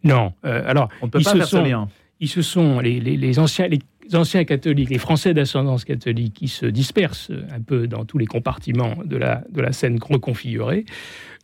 Non. 0.04 0.32
Euh, 0.44 0.62
alors, 0.66 0.88
on 1.02 1.06
ne 1.06 1.10
peut 1.10 1.20
pas 1.20 1.34
faire 1.34 1.46
sont, 1.46 1.62
lien. 1.62 1.88
Ils 2.20 2.28
se 2.28 2.42
sont, 2.42 2.80
les, 2.80 3.00
les, 3.00 3.38
anciens, 3.38 3.68
les 3.68 3.80
anciens 4.14 4.44
catholiques, 4.44 4.90
les 4.90 4.98
Français 4.98 5.34
d'ascendance 5.34 5.84
catholique, 5.84 6.34
qui 6.34 6.48
se 6.48 6.66
dispersent 6.66 7.30
un 7.54 7.60
peu 7.60 7.86
dans 7.86 8.04
tous 8.04 8.18
les 8.18 8.26
compartiments 8.26 8.96
de 9.04 9.16
la, 9.16 9.44
de 9.50 9.60
la 9.60 9.72
scène 9.72 9.98
reconfigurée. 10.02 10.84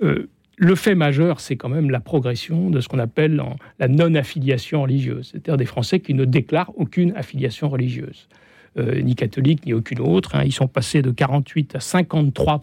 Euh, 0.03 0.29
le 0.59 0.75
fait 0.75 0.95
majeur, 0.95 1.41
c'est 1.41 1.57
quand 1.57 1.69
même 1.69 1.91
la 1.91 2.01
progression 2.01 2.71
de 2.71 2.81
ce 2.81 2.89
qu'on 2.89 2.99
appelle 2.99 3.43
la 3.79 3.89
non-affiliation 3.89 4.83
religieuse, 4.83 5.29
c'est-à-dire 5.33 5.59
des 5.59 5.67
Français 5.67 6.01
qui 6.01 6.15
ne 6.15 6.25
déclarent 6.25 6.73
aucune 6.77 7.13
affiliation 7.15 7.69
religieuse, 7.69 8.29
euh, 8.79 9.03
ni 9.03 9.15
catholique, 9.15 9.67
ni 9.67 9.75
aucune 9.75 10.01
autre. 10.01 10.35
Hein. 10.35 10.45
Ils 10.47 10.53
sont 10.53 10.67
passés 10.67 11.03
de 11.03 11.11
48% 11.11 11.77
à 11.77 11.81
53 11.81 12.63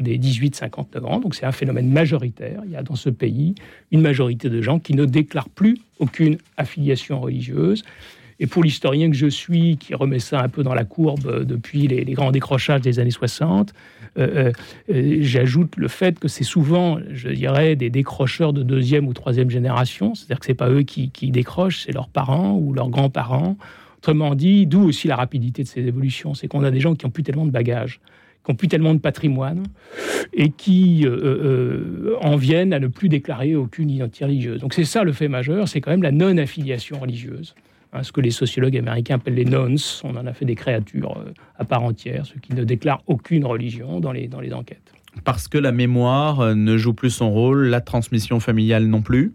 des 0.00 0.18
18-59 0.18 1.04
ans. 1.04 1.20
Donc 1.20 1.34
c'est 1.34 1.46
un 1.46 1.52
phénomène 1.52 1.88
majoritaire. 1.88 2.62
Il 2.64 2.72
y 2.72 2.76
a 2.76 2.82
dans 2.82 2.96
ce 2.96 3.10
pays 3.10 3.54
une 3.90 4.00
majorité 4.00 4.48
de 4.48 4.60
gens 4.62 4.78
qui 4.78 4.94
ne 4.94 5.04
déclarent 5.04 5.48
plus 5.48 5.78
aucune 5.98 6.38
affiliation 6.56 7.20
religieuse. 7.20 7.84
Et 8.42 8.46
pour 8.46 8.62
l'historien 8.62 9.10
que 9.10 9.16
je 9.16 9.26
suis, 9.26 9.76
qui 9.76 9.94
remet 9.94 10.18
ça 10.18 10.40
un 10.40 10.48
peu 10.48 10.62
dans 10.62 10.72
la 10.72 10.84
courbe 10.84 11.44
depuis 11.44 11.86
les, 11.86 12.04
grands 12.14 12.32
décrochages 12.32 12.80
des 12.80 12.98
années 12.98 13.10
60, 13.10 13.74
euh, 14.18 14.50
euh, 14.90 15.18
j'ajoute 15.20 15.76
le 15.76 15.88
fait 15.88 16.18
que 16.18 16.26
c'est 16.26 16.42
souvent, 16.42 16.98
je 17.12 17.28
dirais, 17.28 17.76
des 17.76 17.90
décrocheurs 17.90 18.54
de 18.54 18.62
deuxième 18.62 19.06
ou 19.06 19.12
troisième 19.12 19.50
génération. 19.50 20.14
C'est-à-dire 20.14 20.40
que 20.40 20.46
ce 20.46 20.52
n'est 20.52 20.56
pas 20.56 20.70
eux 20.70 20.82
qui, 20.82 21.10
qui 21.10 21.30
décrochent, 21.30 21.84
c'est 21.84 21.92
leurs 21.92 22.08
parents 22.08 22.56
ou 22.56 22.72
leurs 22.72 22.88
grands-parents. 22.88 23.58
Autrement 23.98 24.34
dit, 24.34 24.66
d'où 24.66 24.88
aussi 24.88 25.06
la 25.06 25.16
rapidité 25.16 25.62
de 25.62 25.68
ces 25.68 25.86
évolutions. 25.86 26.32
C'est 26.32 26.48
qu'on 26.48 26.64
a 26.64 26.70
des 26.70 26.80
gens 26.80 26.94
qui 26.94 27.04
n'ont 27.04 27.10
plus 27.10 27.22
tellement 27.22 27.44
de 27.44 27.50
bagages 27.50 28.00
qui 28.44 28.50
n'ont 28.50 28.56
plus 28.56 28.68
tellement 28.68 28.94
de 28.94 29.00
patrimoine 29.00 29.64
et 30.32 30.50
qui 30.50 31.04
euh, 31.04 31.10
euh, 31.10 32.16
en 32.20 32.36
viennent 32.36 32.72
à 32.72 32.78
ne 32.78 32.86
plus 32.86 33.08
déclarer 33.08 33.54
aucune 33.54 33.90
identité 33.90 34.24
religieuse. 34.24 34.60
Donc 34.60 34.74
c'est 34.74 34.84
ça 34.84 35.04
le 35.04 35.12
fait 35.12 35.28
majeur, 35.28 35.68
c'est 35.68 35.80
quand 35.80 35.90
même 35.90 36.02
la 36.02 36.12
non-affiliation 36.12 36.98
religieuse. 36.98 37.54
Hein, 37.92 38.02
ce 38.02 38.12
que 38.12 38.20
les 38.20 38.30
sociologues 38.30 38.76
américains 38.76 39.16
appellent 39.16 39.34
les 39.34 39.44
nons, 39.44 39.74
on 40.04 40.16
en 40.16 40.26
a 40.26 40.32
fait 40.32 40.44
des 40.44 40.54
créatures 40.54 41.18
euh, 41.18 41.32
à 41.58 41.64
part 41.64 41.82
entière, 41.82 42.24
ceux 42.24 42.38
qui 42.40 42.54
ne 42.54 42.64
déclarent 42.64 43.02
aucune 43.06 43.44
religion 43.44 44.00
dans 44.00 44.12
les, 44.12 44.28
dans 44.28 44.40
les 44.40 44.52
enquêtes. 44.52 44.92
Parce 45.24 45.48
que 45.48 45.58
la 45.58 45.72
mémoire 45.72 46.54
ne 46.54 46.76
joue 46.76 46.94
plus 46.94 47.10
son 47.10 47.30
rôle, 47.30 47.66
la 47.66 47.80
transmission 47.80 48.38
familiale 48.38 48.86
non 48.86 49.02
plus. 49.02 49.34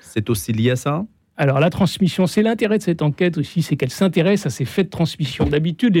C'est 0.00 0.28
aussi 0.28 0.52
lié 0.52 0.72
à 0.72 0.76
ça? 0.76 1.06
Alors 1.36 1.58
la 1.58 1.68
transmission, 1.68 2.28
c'est 2.28 2.42
l'intérêt 2.42 2.78
de 2.78 2.82
cette 2.82 3.02
enquête 3.02 3.38
aussi, 3.38 3.62
c'est 3.62 3.74
qu'elle 3.74 3.90
s'intéresse 3.90 4.46
à 4.46 4.50
ces 4.50 4.64
faits 4.64 4.86
de 4.86 4.90
transmission. 4.90 5.44
D'habitude, 5.44 5.98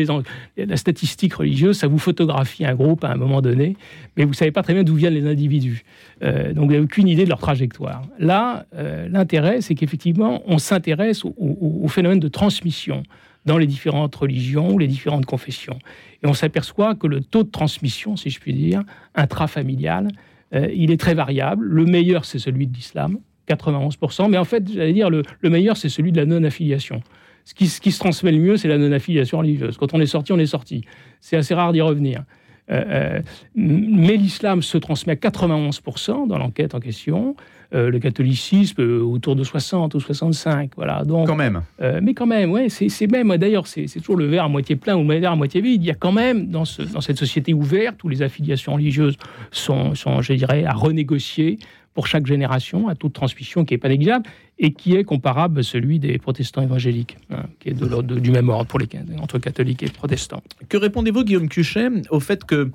la 0.56 0.76
statistique 0.76 1.34
religieuse, 1.34 1.78
ça 1.78 1.88
vous 1.88 1.98
photographie 1.98 2.64
un 2.64 2.74
groupe 2.74 3.02
à 3.02 3.10
un 3.10 3.16
moment 3.16 3.42
donné, 3.42 3.76
mais 4.16 4.24
vous 4.24 4.30
ne 4.30 4.36
savez 4.36 4.52
pas 4.52 4.62
très 4.62 4.74
bien 4.74 4.84
d'où 4.84 4.94
viennent 4.94 5.14
les 5.14 5.26
individus. 5.26 5.84
Euh, 6.22 6.52
donc 6.52 6.66
vous 6.66 6.70
n'avez 6.70 6.84
aucune 6.84 7.08
idée 7.08 7.24
de 7.24 7.30
leur 7.30 7.40
trajectoire. 7.40 8.02
Là, 8.20 8.66
euh, 8.76 9.08
l'intérêt, 9.08 9.60
c'est 9.60 9.74
qu'effectivement, 9.74 10.42
on 10.46 10.58
s'intéresse 10.58 11.24
au, 11.24 11.88
phénomène 11.88 12.20
de 12.20 12.28
transmission 12.28 13.02
dans 13.44 13.58
les 13.58 13.66
différentes 13.66 14.14
religions 14.14 14.72
ou 14.72 14.78
les 14.78 14.86
différentes 14.86 15.26
confessions. 15.26 15.78
Et 16.22 16.28
on 16.28 16.34
s'aperçoit 16.34 16.94
que 16.94 17.08
le 17.08 17.20
taux 17.20 17.42
de 17.42 17.50
transmission, 17.50 18.16
si 18.16 18.30
je 18.30 18.38
puis 18.38 18.52
dire, 18.52 18.84
intrafamilial, 19.16 20.08
euh, 20.54 20.68
il 20.72 20.92
est 20.92 20.96
très 20.96 21.14
variable. 21.14 21.66
Le 21.66 21.84
meilleur, 21.84 22.24
c'est 22.24 22.38
celui 22.38 22.68
de 22.68 22.74
l'islam, 22.74 23.18
91%, 23.48 24.30
mais 24.30 24.38
en 24.38 24.44
fait, 24.44 24.70
j'allais 24.72 24.92
dire, 24.92 25.10
le, 25.10 25.22
meilleur, 25.42 25.76
c'est 25.76 25.88
celui 25.88 26.12
de 26.12 26.16
la 26.16 26.26
non-affiliation. 26.26 27.02
Ce 27.44 27.54
qui, 27.54 27.66
ce 27.66 27.80
qui, 27.80 27.92
se 27.92 27.98
transmet 27.98 28.32
le 28.32 28.38
mieux, 28.38 28.56
c'est 28.56 28.68
la 28.68 28.78
non-affiliation 28.78 29.38
religieuse. 29.38 29.76
Quand 29.76 29.92
on 29.92 30.00
est 30.00 30.06
sorti, 30.06 30.32
on 30.32 30.38
est 30.38 30.46
sorti. 30.46 30.84
C'est 31.20 31.36
assez 31.36 31.54
rare 31.54 31.72
d'y 31.72 31.82
revenir. 31.82 32.24
Euh, 32.70 32.82
euh, 32.86 33.20
mais 33.54 34.16
l'islam 34.16 34.62
se 34.62 34.78
transmet 34.78 35.12
à 35.12 35.16
91% 35.16 36.26
dans 36.26 36.38
l'enquête 36.38 36.74
en 36.74 36.80
question. 36.80 37.36
Euh, 37.74 37.90
le 37.90 37.98
catholicisme 37.98 38.82
autour 39.02 39.34
de 39.34 39.42
60 39.42 39.94
ou 39.94 40.00
65. 40.00 40.70
Voilà. 40.76 41.02
Donc, 41.04 41.26
quand 41.26 41.34
même. 41.34 41.62
mais 42.02 42.14
quand 42.14 42.26
même, 42.26 42.52
ouais, 42.52 42.68
c'est 42.68 43.06
même, 43.10 43.36
d'ailleurs, 43.36 43.66
c'est 43.66 43.86
toujours 43.96 44.16
le 44.16 44.26
verre 44.26 44.44
à 44.44 44.48
moitié 44.48 44.76
plein 44.76 44.96
ou 44.96 45.02
le 45.02 45.18
verre 45.18 45.32
à 45.32 45.36
moitié 45.36 45.60
vide. 45.60 45.82
Il 45.82 45.86
y 45.86 45.90
a 45.90 45.94
quand 45.94 46.12
même, 46.12 46.46
dans, 46.46 46.64
ce, 46.64 46.82
dans 46.82 47.00
cette 47.00 47.18
société 47.18 47.52
ouverte, 47.52 48.02
où 48.04 48.08
les 48.08 48.22
affiliations 48.22 48.74
religieuses 48.74 49.16
sont, 49.50 49.94
sont, 49.94 50.22
je 50.22 50.34
dirais, 50.34 50.64
à 50.64 50.72
renégocier 50.72 51.58
pour 51.94 52.06
chaque 52.06 52.26
génération, 52.26 52.88
à 52.88 52.94
toute 52.94 53.12
transmission 53.12 53.64
qui 53.64 53.74
n'est 53.74 53.78
pas 53.78 53.88
négligeable 53.88 54.28
et 54.58 54.72
qui 54.72 54.94
est 54.94 55.04
comparable 55.04 55.60
à 55.60 55.62
celui 55.62 55.98
des 55.98 56.18
protestants 56.18 56.62
évangéliques, 56.62 57.16
hein, 57.30 57.44
qui 57.58 57.70
est 57.70 57.74
du 57.74 58.30
même 58.30 58.48
ordre 58.48 58.66
pour 58.66 58.78
les, 58.78 58.88
entre 59.18 59.38
catholiques 59.38 59.82
et 59.82 59.88
protestants. 59.88 60.42
Que 60.68 60.76
répondez-vous, 60.76 61.24
Guillaume 61.24 61.48
Cuchet, 61.48 61.88
au 62.10 62.20
fait 62.20 62.44
que, 62.44 62.70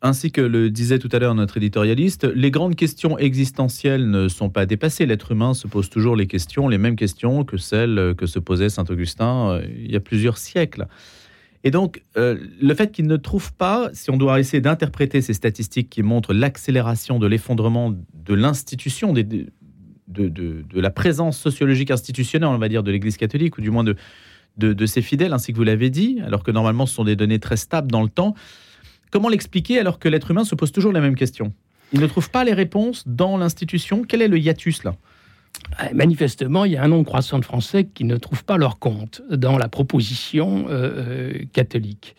ainsi 0.00 0.32
que 0.32 0.40
le 0.40 0.70
disait 0.70 0.98
tout 0.98 1.10
à 1.12 1.18
l'heure 1.18 1.34
notre 1.34 1.58
éditorialiste, 1.58 2.24
les 2.24 2.50
grandes 2.50 2.76
questions 2.76 3.18
existentielles 3.18 4.08
ne 4.10 4.28
sont 4.28 4.48
pas 4.48 4.64
dépassées. 4.64 5.04
L'être 5.04 5.32
humain 5.32 5.52
se 5.52 5.66
pose 5.66 5.90
toujours 5.90 6.16
les 6.16 6.26
questions, 6.26 6.68
les 6.68 6.78
mêmes 6.78 6.96
questions 6.96 7.44
que 7.44 7.58
celles 7.58 8.14
que 8.16 8.26
se 8.26 8.38
posait 8.38 8.70
Saint 8.70 8.86
Augustin 8.88 9.50
euh, 9.50 9.66
il 9.78 9.92
y 9.92 9.96
a 9.96 10.00
plusieurs 10.00 10.38
siècles. 10.38 10.86
Et 11.64 11.70
donc, 11.70 12.02
euh, 12.16 12.36
le 12.60 12.74
fait 12.74 12.90
qu'il 12.90 13.06
ne 13.06 13.16
trouve 13.16 13.52
pas, 13.52 13.90
si 13.92 14.10
on 14.10 14.16
doit 14.16 14.40
essayer 14.40 14.60
d'interpréter 14.60 15.20
ces 15.20 15.34
statistiques 15.34 15.90
qui 15.90 16.02
montrent 16.02 16.34
l'accélération 16.34 17.18
de 17.18 17.26
l'effondrement 17.26 17.90
de 17.90 18.34
l'institution, 18.34 19.12
de, 20.12 20.64
la 20.74 20.90
présence 20.90 21.38
sociologique 21.38 21.90
institutionnelle, 21.90 22.48
on 22.48 22.58
va 22.58 22.68
dire, 22.68 22.82
de 22.82 22.90
l'Église 22.90 23.16
catholique, 23.16 23.58
ou 23.58 23.60
du 23.60 23.70
moins 23.70 23.84
de, 23.84 23.96
de, 24.58 24.86
ses 24.86 25.02
fidèles, 25.02 25.32
ainsi 25.32 25.52
que 25.52 25.56
vous 25.56 25.64
l'avez 25.64 25.90
dit, 25.90 26.20
alors 26.24 26.42
que 26.42 26.50
normalement 26.50 26.86
ce 26.86 26.94
sont 26.94 27.04
des 27.04 27.16
données 27.16 27.38
très 27.38 27.56
stables 27.56 27.90
dans 27.90 28.02
le 28.02 28.08
temps. 28.08 28.34
Comment 29.10 29.28
l'expliquer 29.28 29.78
alors 29.78 29.98
que 29.98 30.08
l'être 30.08 30.30
humain 30.30 30.44
se 30.44 30.54
pose 30.54 30.72
toujours 30.72 30.92
la 30.92 31.00
même 31.00 31.16
question? 31.16 31.52
Il 31.92 32.00
ne 32.00 32.06
trouve 32.06 32.30
pas 32.30 32.44
les 32.44 32.54
réponses 32.54 33.04
dans 33.06 33.36
l'institution. 33.36 34.04
Quel 34.06 34.22
est 34.22 34.28
le 34.28 34.38
hiatus 34.38 34.84
là? 34.84 34.94
Euh, 35.80 35.88
manifestement, 35.94 36.64
il 36.64 36.72
y 36.72 36.76
a 36.76 36.82
un 36.82 36.88
nombre 36.88 37.04
croissant 37.04 37.38
de 37.38 37.44
Français 37.44 37.84
qui 37.84 38.04
ne 38.04 38.16
trouvent 38.16 38.44
pas 38.44 38.56
leur 38.56 38.78
compte 38.78 39.22
dans 39.30 39.58
la 39.58 39.68
proposition 39.68 40.66
euh, 40.68 40.72
euh, 40.72 41.44
catholique. 41.52 42.16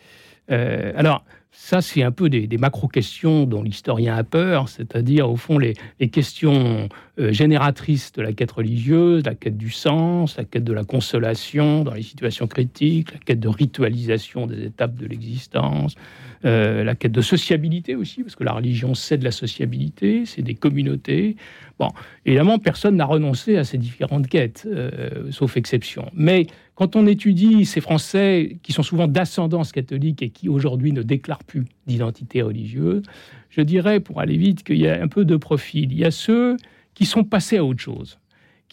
alors, 0.48 1.24
ça, 1.56 1.80
c'est 1.80 2.02
un 2.02 2.10
peu 2.10 2.28
des, 2.28 2.58
macro-questions 2.58 3.46
dont 3.46 3.62
l'historien 3.62 4.16
a 4.16 4.24
peur, 4.24 4.68
c'est-à-dire, 4.68 5.30
au 5.30 5.36
fond, 5.36 5.56
les, 5.56 5.74
questions 6.10 6.88
génératrices 7.16 8.12
de 8.12 8.22
la 8.22 8.32
quête 8.32 8.50
religieuse, 8.50 9.24
la 9.24 9.34
quête 9.34 9.56
du 9.56 9.70
sens, 9.70 10.36
la 10.36 10.44
quête 10.44 10.64
de 10.64 10.72
la 10.72 10.84
consolation 10.84 11.84
dans 11.84 11.94
les 11.94 12.02
situations 12.02 12.48
critiques, 12.48 13.12
la 13.12 13.20
quête 13.20 13.40
de 13.40 13.48
ritualisation 13.48 14.46
des 14.46 14.64
étapes 14.64 14.96
de 14.96 15.06
l'existence, 15.06 15.94
la 16.42 16.94
quête 16.96 17.12
de 17.12 17.22
sociabilité 17.22 17.94
aussi, 17.94 18.22
parce 18.22 18.36
que 18.36 18.44
la 18.44 18.52
religion, 18.52 18.94
c'est 18.94 19.16
de 19.16 19.24
la 19.24 19.30
sociabilité, 19.30 20.26
c'est 20.26 20.42
des 20.42 20.54
communautés. 20.54 21.36
Bon, 21.78 21.88
évidemment, 22.26 22.58
personne 22.58 22.96
n'a 22.96 23.06
renoncé 23.06 23.56
à 23.56 23.64
ces 23.64 23.78
différentes 23.78 24.28
quêtes, 24.28 24.66
euh, 24.66 25.30
sauf 25.30 25.56
exception. 25.56 26.10
Mais 26.14 26.46
quand 26.74 26.96
on 26.96 27.06
étudie 27.06 27.64
ces 27.66 27.80
Français 27.80 28.58
qui 28.62 28.72
sont 28.72 28.82
souvent 28.82 29.06
d'ascendance 29.06 29.72
catholique 29.72 30.22
et 30.22 30.30
qui 30.30 30.48
aujourd'hui 30.48 30.92
ne 30.92 31.02
déclarent 31.02 31.44
plus 31.44 31.64
d'identité 31.86 32.42
religieuse, 32.42 33.02
je 33.50 33.60
dirais, 33.60 34.00
pour 34.00 34.20
aller 34.20 34.36
vite, 34.36 34.64
qu'il 34.64 34.78
y 34.78 34.88
a 34.88 35.00
un 35.00 35.08
peu 35.08 35.24
de 35.24 35.36
profil. 35.36 35.92
Il 35.92 35.98
y 35.98 36.04
a 36.04 36.10
ceux 36.10 36.56
qui 36.94 37.06
sont 37.06 37.24
passés 37.24 37.58
à 37.58 37.64
autre 37.64 37.80
chose 37.80 38.18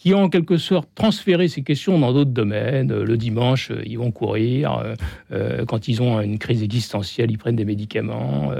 qui 0.02 0.14
ont 0.14 0.24
en 0.24 0.28
quelque 0.28 0.56
sorte 0.56 0.88
transféré 0.96 1.46
ces 1.46 1.62
questions 1.62 1.96
dans 1.96 2.12
d'autres 2.12 2.32
domaines. 2.32 2.92
Le 2.92 3.16
dimanche, 3.16 3.70
euh, 3.70 3.82
ils 3.86 3.98
vont 3.98 4.10
courir. 4.10 4.82
Euh, 5.30 5.64
quand 5.64 5.86
ils 5.86 6.02
ont 6.02 6.20
une 6.20 6.40
crise 6.40 6.64
existentielle, 6.64 7.30
ils 7.30 7.38
prennent 7.38 7.54
des 7.54 7.64
médicaments. 7.64 8.52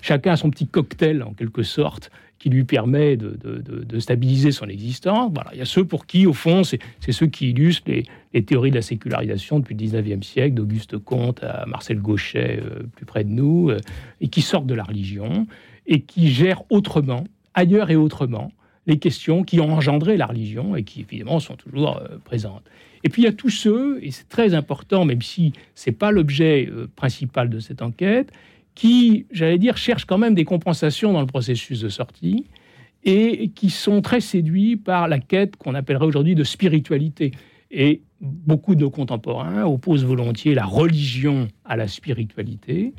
chacun 0.00 0.32
a 0.32 0.36
son 0.36 0.48
petit 0.48 0.68
cocktail, 0.68 1.24
en 1.24 1.32
quelque 1.32 1.64
sorte, 1.64 2.12
qui 2.40 2.48
lui 2.48 2.64
permet 2.64 3.16
de, 3.16 3.98
stabiliser 3.98 4.52
son 4.52 4.66
existence. 4.66 5.30
Voilà. 5.34 5.50
Il 5.52 5.58
y 5.58 5.62
a 5.62 5.66
ceux 5.66 5.84
pour 5.84 6.06
qui, 6.06 6.26
au 6.26 6.32
fond, 6.32 6.62
c'est 6.64 7.12
ceux 7.12 7.26
qui 7.26 7.50
illustrent 7.50 7.90
les, 8.32 8.42
théories 8.42 8.70
de 8.70 8.76
la 8.76 8.82
sécularisation 8.82 9.58
depuis 9.58 9.74
le 9.74 9.84
19e 9.84 10.22
siècle, 10.22 10.54
d'Auguste 10.54 10.96
Comte 10.98 11.42
à 11.42 11.66
Marcel 11.66 12.00
Gauchet, 12.00 12.60
euh, 12.62 12.84
plus 12.96 13.04
près 13.04 13.24
de 13.24 13.30
nous, 13.30 13.70
euh, 13.70 13.78
et 14.20 14.28
qui 14.28 14.40
sortent 14.40 14.66
de 14.66 14.74
la 14.74 14.84
religion 14.84 15.46
et 15.86 16.00
qui 16.00 16.28
gèrent 16.30 16.62
autrement, 16.70 17.24
ailleurs 17.54 17.90
et 17.90 17.96
autrement, 17.96 18.52
les 18.90 18.98
questions 18.98 19.42
qui 19.42 19.60
ont 19.60 19.72
engendré 19.72 20.16
la 20.16 20.26
religion 20.26 20.76
et 20.76 20.84
qui, 20.84 21.00
évidemment, 21.00 21.40
sont 21.40 21.56
toujours 21.56 21.96
euh, 21.98 22.18
présentes. 22.24 22.64
Et 23.02 23.08
puis 23.08 23.22
il 23.22 23.24
y 23.24 23.28
a 23.28 23.32
tous 23.32 23.50
ceux, 23.50 23.98
et 24.02 24.10
c'est 24.10 24.28
très 24.28 24.52
important, 24.52 25.06
même 25.06 25.22
si 25.22 25.54
ce 25.74 25.88
n'est 25.88 25.96
pas 25.96 26.10
l'objet 26.10 26.68
principal 26.96 27.48
de 27.48 27.58
cette 27.58 27.80
enquête, 27.80 28.30
qui, 28.74 29.26
j'allais 29.30 29.58
dire, 29.58 29.76
cherchent 29.76 30.04
quand 30.04 30.18
même 30.18 30.34
des 30.34 30.44
compensations 30.44 31.12
dans 31.12 31.20
le 31.20 31.26
processus 31.26 31.80
de 31.80 31.88
sortie 31.88 32.44
et 33.04 33.48
qui 33.54 33.70
sont 33.70 34.02
très 34.02 34.20
séduits 34.20 34.76
par 34.76 35.08
la 35.08 35.18
quête 35.18 35.56
qu'on 35.56 35.74
appellerait 35.74 36.06
aujourd'hui 36.06 36.34
de 36.34 36.44
spiritualité. 36.44 37.32
Et 37.70 38.02
beaucoup 38.20 38.74
de 38.74 38.80
nos 38.80 38.90
contemporains 38.90 39.64
opposent 39.64 40.04
volontiers 40.04 40.54
la 40.54 40.66
religion 40.66 41.48
à 41.64 41.76
la 41.76 41.88
spiritualité. 41.88 42.92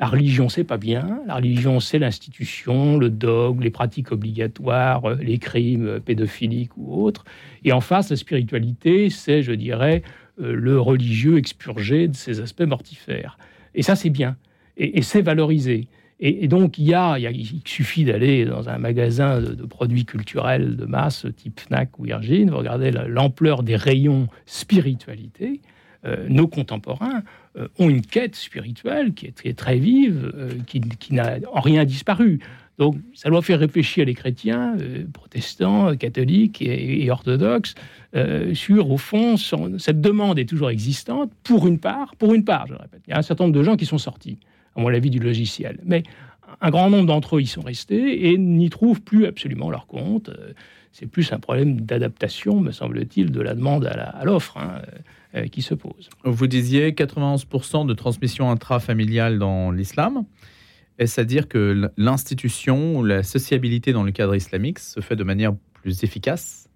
La 0.00 0.06
religion, 0.06 0.48
c'est 0.48 0.64
pas 0.64 0.76
bien. 0.76 1.20
La 1.26 1.36
religion, 1.36 1.80
c'est 1.80 1.98
l'institution, 1.98 2.98
le 2.98 3.10
dogme, 3.10 3.62
les 3.62 3.70
pratiques 3.70 4.12
obligatoires, 4.12 5.14
les 5.16 5.38
crimes 5.38 6.00
pédophiliques 6.00 6.76
ou 6.76 7.02
autres. 7.02 7.24
Et 7.64 7.72
en 7.72 7.80
face, 7.80 8.10
la 8.10 8.16
spiritualité, 8.16 9.10
c'est, 9.10 9.42
je 9.42 9.52
dirais, 9.52 10.02
euh, 10.40 10.52
le 10.52 10.80
religieux 10.80 11.38
expurgé 11.38 12.06
de 12.06 12.14
ses 12.14 12.40
aspects 12.40 12.62
mortifères. 12.62 13.38
Et 13.74 13.82
ça, 13.82 13.96
c'est 13.96 14.10
bien 14.10 14.36
et, 14.78 15.02
c'est 15.02 15.22
valorisé. 15.22 15.88
Et, 16.20 16.48
donc, 16.48 16.78
il, 16.78 16.86
y 16.86 16.94
a, 16.94 17.16
il, 17.18 17.62
suffit 17.64 18.04
d'aller 18.04 18.44
dans 18.44 18.68
un 18.68 18.78
magasin 18.78 19.40
de, 19.40 19.64
produits 19.66 20.04
culturels 20.04 20.76
de 20.76 20.84
masse, 20.84 21.26
type 21.36 21.60
Fnac 21.60 21.96
ou 21.98 22.04
Virgin, 22.04 22.50
vous 22.50 22.58
regardez 22.58 22.90
l'ampleur 22.90 23.62
des 23.62 23.76
rayons 23.76 24.26
spiritualité. 24.46 25.60
Euh, 26.04 26.26
nos 26.28 26.46
contemporains 26.46 27.16
euh, 27.16 27.20
ont 27.78 27.88
une 27.88 28.02
quête 28.02 28.36
spirituelle 28.36 29.14
qui 29.14 29.26
est, 29.26 29.58
très 29.58 29.78
vive, 29.78 30.32
euh, 30.34 30.50
qui, 30.66 30.80
n'a 31.12 31.38
en 31.52 31.60
rien 31.60 31.84
disparu. 31.84 32.40
Donc, 32.78 32.96
ça 33.14 33.28
doit 33.28 33.42
faire 33.42 33.58
réfléchir 33.58 34.06
les 34.06 34.14
chrétiens, 34.14 34.76
protestants, 35.12 35.96
catholiques 35.96 36.62
et, 36.62 37.10
orthodoxes, 37.10 37.74
sur, 38.54 38.90
au 38.92 38.96
fond, 38.96 39.36
cette 39.36 40.00
demande 40.00 40.38
est 40.38 40.48
toujours 40.48 40.70
existante, 40.70 41.32
pour 41.42 41.66
une 41.66 41.80
part, 41.80 42.14
pour 42.14 42.34
une 42.34 42.44
part, 42.44 42.68
je 42.68 42.74
répète. 42.74 43.00
Il 43.08 43.10
y 43.10 43.14
a 43.14 43.18
un 43.18 43.22
certain 43.22 43.44
nombre 43.44 43.56
de 43.56 43.64
gens 43.64 43.76
qui 43.76 43.84
sont 43.84 43.98
sortis 43.98 44.38
à 44.78 44.80
mon 44.80 44.94
avis, 44.94 45.10
du 45.10 45.18
logiciel. 45.18 45.78
Mais 45.84 46.04
un 46.60 46.70
grand 46.70 46.88
nombre 46.90 47.06
d'entre 47.06 47.36
eux 47.36 47.42
y 47.42 47.46
sont 47.46 47.60
restés 47.60 48.30
et 48.30 48.38
n'y 48.38 48.70
trouvent 48.70 49.02
plus 49.02 49.26
absolument 49.26 49.70
leur 49.70 49.86
compte. 49.86 50.30
C'est 50.92 51.06
plus 51.06 51.32
un 51.32 51.38
problème 51.38 51.80
d'adaptation, 51.80 52.60
me 52.60 52.72
semble-t-il, 52.72 53.30
de 53.30 53.40
la 53.40 53.54
demande 53.54 53.86
à 53.86 54.24
l'offre 54.24 54.56
hein, 54.56 54.82
euh, 55.34 55.46
qui 55.46 55.62
se 55.62 55.74
pose. 55.74 56.08
Vous 56.24 56.46
disiez 56.46 56.92
91% 56.92 57.86
de 57.86 57.94
transmission 57.94 58.50
intrafamiliale 58.50 59.38
dans 59.38 59.70
l'islam. 59.70 60.24
Est-ce 60.98 61.20
à 61.20 61.24
dire 61.24 61.48
que 61.48 61.90
l'institution 61.96 63.02
la 63.02 63.22
sociabilité 63.22 63.92
dans 63.92 64.02
le 64.02 64.10
cadre 64.10 64.34
islamique 64.34 64.78
se 64.78 65.00
fait 65.00 65.16
de 65.16 65.24
manière 65.24 65.54
plus 65.74 66.02
efficace? 66.02 66.67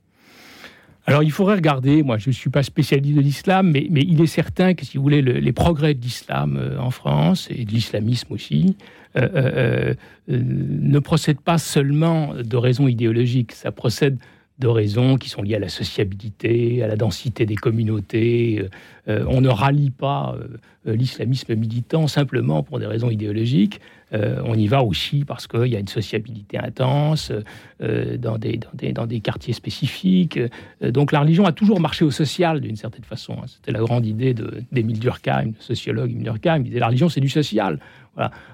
Alors, 1.06 1.22
il 1.24 1.32
faudrait 1.32 1.56
regarder, 1.56 2.02
moi 2.02 2.18
je 2.18 2.30
ne 2.30 2.34
suis 2.34 2.50
pas 2.50 2.62
spécialiste 2.62 3.16
de 3.16 3.20
l'islam, 3.20 3.72
mais, 3.72 3.88
il 3.90 4.20
est 4.20 4.26
certain 4.26 4.74
que, 4.74 4.84
si 4.84 4.96
vous 4.96 5.02
voulez, 5.02 5.22
les 5.22 5.52
progrès 5.52 5.94
de 5.94 6.00
l'islam 6.00 6.56
euh, 6.56 6.78
en 6.78 6.90
France, 6.90 7.48
et 7.50 7.64
de 7.64 7.70
l'islamisme 7.70 8.32
aussi, 8.32 8.76
euh, 9.16 9.28
euh, 9.34 9.94
ne 10.28 10.98
procèdent 11.00 11.40
pas 11.40 11.58
seulement 11.58 12.34
de 12.34 12.56
raisons 12.56 12.86
idéologiques, 12.86 13.52
ça 13.52 13.72
procède 13.72 14.16
de 14.58 14.68
raisons 14.68 15.16
qui 15.16 15.28
sont 15.28 15.42
liées 15.42 15.56
à 15.56 15.58
la 15.58 15.68
sociabilité, 15.68 16.84
à 16.84 16.86
la 16.86 16.94
densité 16.94 17.46
des 17.46 17.56
communautés. 17.56 18.64
on 19.08 19.40
ne 19.40 19.48
rallie 19.48 19.90
pas 19.90 20.36
l'islamisme 20.84 21.56
militant 21.56 22.06
simplement 22.06 22.62
pour 22.62 22.78
des 22.78 22.86
raisons 22.86 23.10
idéologiques. 23.10 23.80
On 24.12 24.54
y 24.54 24.66
va 24.66 24.82
aussi 24.82 25.24
parce 25.24 25.46
qu'il 25.46 25.66
y 25.66 25.76
a 25.76 25.78
une 25.78 25.88
sociabilité 25.88 26.58
intense 26.58 27.32
dans, 27.80 28.38
des, 28.38 28.60
dans, 28.92 29.06
des, 29.06 29.20
quartiers 29.20 29.54
spécifiques. 29.54 30.38
donc 30.82 31.12
la 31.12 31.20
religion 31.20 31.46
a 31.46 31.52
toujours 31.52 31.80
marché 31.80 32.04
au 32.04 32.10
social 32.10 32.60
d'une 32.60 32.76
certaine 32.76 33.04
façon. 33.04 33.34
Hein. 33.38 33.46
C'était 33.46 33.72
la 33.72 33.80
grande 33.80 34.06
idée 34.06 34.34
d'Émile 34.70 34.98
Durkheim, 34.98 35.52
sociologue 35.58 36.10
Émile 36.10 36.24
Durkheim. 36.24 36.58
Il 36.58 36.64
disait 36.64 36.80
la 36.80 36.88
religion 36.88 37.08
c'est 37.08 37.20
du 37.20 37.30
social. 37.30 37.78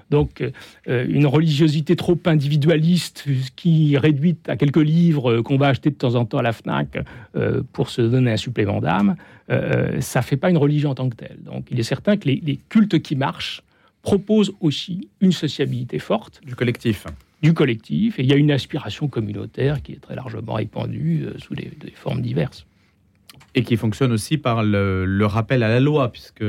Donc, 0.09 0.41
euh, 0.87 1.05
une 1.07 1.27
religiosité 1.27 1.95
trop 1.95 2.17
individualiste 2.25 3.25
qui 3.55 3.97
réduite 3.97 4.47
à 4.49 4.57
quelques 4.57 4.77
livres 4.77 5.31
euh, 5.31 5.43
qu'on 5.43 5.57
va 5.57 5.67
acheter 5.67 5.91
de 5.91 5.95
temps 5.95 6.15
en 6.15 6.25
temps 6.25 6.39
à 6.39 6.41
la 6.41 6.53
FNAC 6.53 7.03
euh, 7.35 7.61
pour 7.73 7.89
se 7.89 8.01
donner 8.01 8.31
un 8.31 8.37
supplément 8.37 8.79
d'âme, 8.79 9.15
ça 9.99 10.19
ne 10.19 10.23
fait 10.23 10.37
pas 10.37 10.51
une 10.51 10.57
religion 10.57 10.91
en 10.91 10.95
tant 10.95 11.09
que 11.09 11.15
telle. 11.15 11.39
Donc, 11.43 11.65
il 11.71 11.79
est 11.79 11.83
certain 11.83 12.17
que 12.17 12.27
les, 12.27 12.59
cultes 12.69 12.99
qui 13.01 13.15
marchent 13.15 13.63
proposent 14.01 14.53
aussi 14.61 15.09
une 15.21 15.31
sociabilité 15.31 15.99
forte. 15.99 16.41
Du 16.45 16.55
collectif. 16.55 17.05
Du 17.41 17.53
collectif. 17.53 18.19
Et 18.19 18.23
il 18.23 18.29
y 18.29 18.33
a 18.33 18.37
une 18.37 18.51
aspiration 18.51 19.07
communautaire 19.07 19.81
qui 19.81 19.93
est 19.93 20.01
très 20.01 20.15
largement 20.15 20.53
répandue 20.53 21.27
sous 21.37 21.55
des, 21.55 21.71
formes 21.95 22.21
diverses. 22.21 22.65
Et 23.55 23.63
qui 23.63 23.77
fonctionne 23.77 24.11
aussi 24.11 24.37
par 24.37 24.63
le 24.63 25.25
rappel 25.25 25.63
à 25.63 25.69
la 25.69 25.79
loi, 25.79 26.11
puisque 26.11 26.43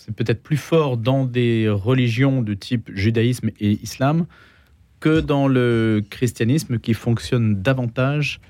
c'est 0.00 0.14
peut-être 0.14 0.42
plus 0.42 0.56
fort 0.56 0.96
dans 0.96 1.24
des 1.24 1.68
religions 1.68 2.42
de 2.42 2.54
type 2.54 2.90
judaïsme 2.94 3.50
et 3.60 3.72
islam 3.82 4.26
que 4.98 5.20
dans 5.20 5.48
le 5.48 6.02
christianisme 6.10 6.78
qui 6.78 6.94
fonctionne 6.94 7.62
davantage 7.62 8.40
euh, 8.40 8.49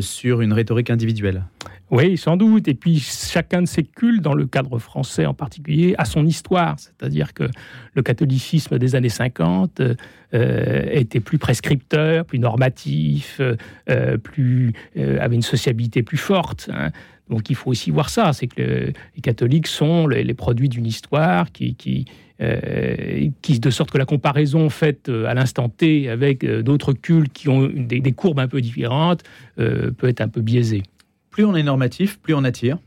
sur 0.00 0.40
une 0.40 0.52
rhétorique 0.52 0.90
individuelle. 0.90 1.44
Oui, 1.90 2.18
sans 2.18 2.36
doute. 2.36 2.68
Et 2.68 2.74
puis 2.74 2.98
chacun 2.98 3.62
de 3.62 3.66
ces 3.66 3.82
cultes, 3.82 4.20
dans 4.20 4.34
le 4.34 4.46
cadre 4.46 4.78
français 4.78 5.24
en 5.24 5.32
particulier, 5.32 5.94
a 5.96 6.04
son 6.04 6.26
histoire. 6.26 6.76
C'est-à-dire 6.78 7.32
que 7.32 7.44
le 7.94 8.02
catholicisme 8.02 8.78
des 8.78 8.94
années 8.94 9.08
50 9.08 9.80
euh, 10.34 10.86
était 10.92 11.20
plus 11.20 11.38
prescripteur, 11.38 12.26
plus 12.26 12.38
normatif, 12.38 13.40
euh, 13.40 14.18
plus, 14.18 14.74
avait 14.96 15.36
une 15.36 15.42
sociabilité 15.42 16.02
plus 16.02 16.18
forte. 16.18 16.68
Hein. 16.72 16.90
Donc 17.28 17.50
il 17.50 17.56
faut 17.56 17.70
aussi 17.70 17.90
voir 17.90 18.10
ça, 18.10 18.32
c'est 18.32 18.46
que 18.46 18.92
les 19.16 19.22
catholiques 19.22 19.66
sont 19.66 20.06
les, 20.06 20.34
produits 20.34 20.68
d'une 20.68 20.86
histoire 20.86 21.52
qui, 21.52 21.74
qui, 21.74 22.06
euh, 22.40 23.28
qui, 23.42 23.58
de 23.58 23.70
sorte 23.70 23.90
que 23.90 23.98
la 23.98 24.04
comparaison 24.04 24.70
faite 24.70 25.08
euh, 25.08 25.26
à 25.26 25.34
l'instant 25.34 25.68
T 25.68 26.08
avec 26.08 26.44
euh, 26.44 26.62
d'autres 26.62 26.92
cultes 26.92 27.32
qui 27.32 27.48
ont 27.48 27.68
des, 27.68 28.12
courbes 28.12 28.38
un 28.38 28.48
peu 28.48 28.60
différentes 28.60 29.22
peut 29.56 30.08
être 30.08 30.20
un 30.20 30.28
peu 30.28 30.40
biaisée. 30.40 30.82
Plus 31.30 31.44
on 31.44 31.54
est 31.54 31.62
normatif, 31.62 32.18
plus 32.18 32.34
on 32.34 32.44
attire. 32.44 32.78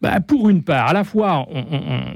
Bah, 0.00 0.20
pour 0.20 0.50
une 0.50 0.62
part, 0.62 0.88
à 0.88 0.92
la 0.92 1.04
fois, 1.04 1.48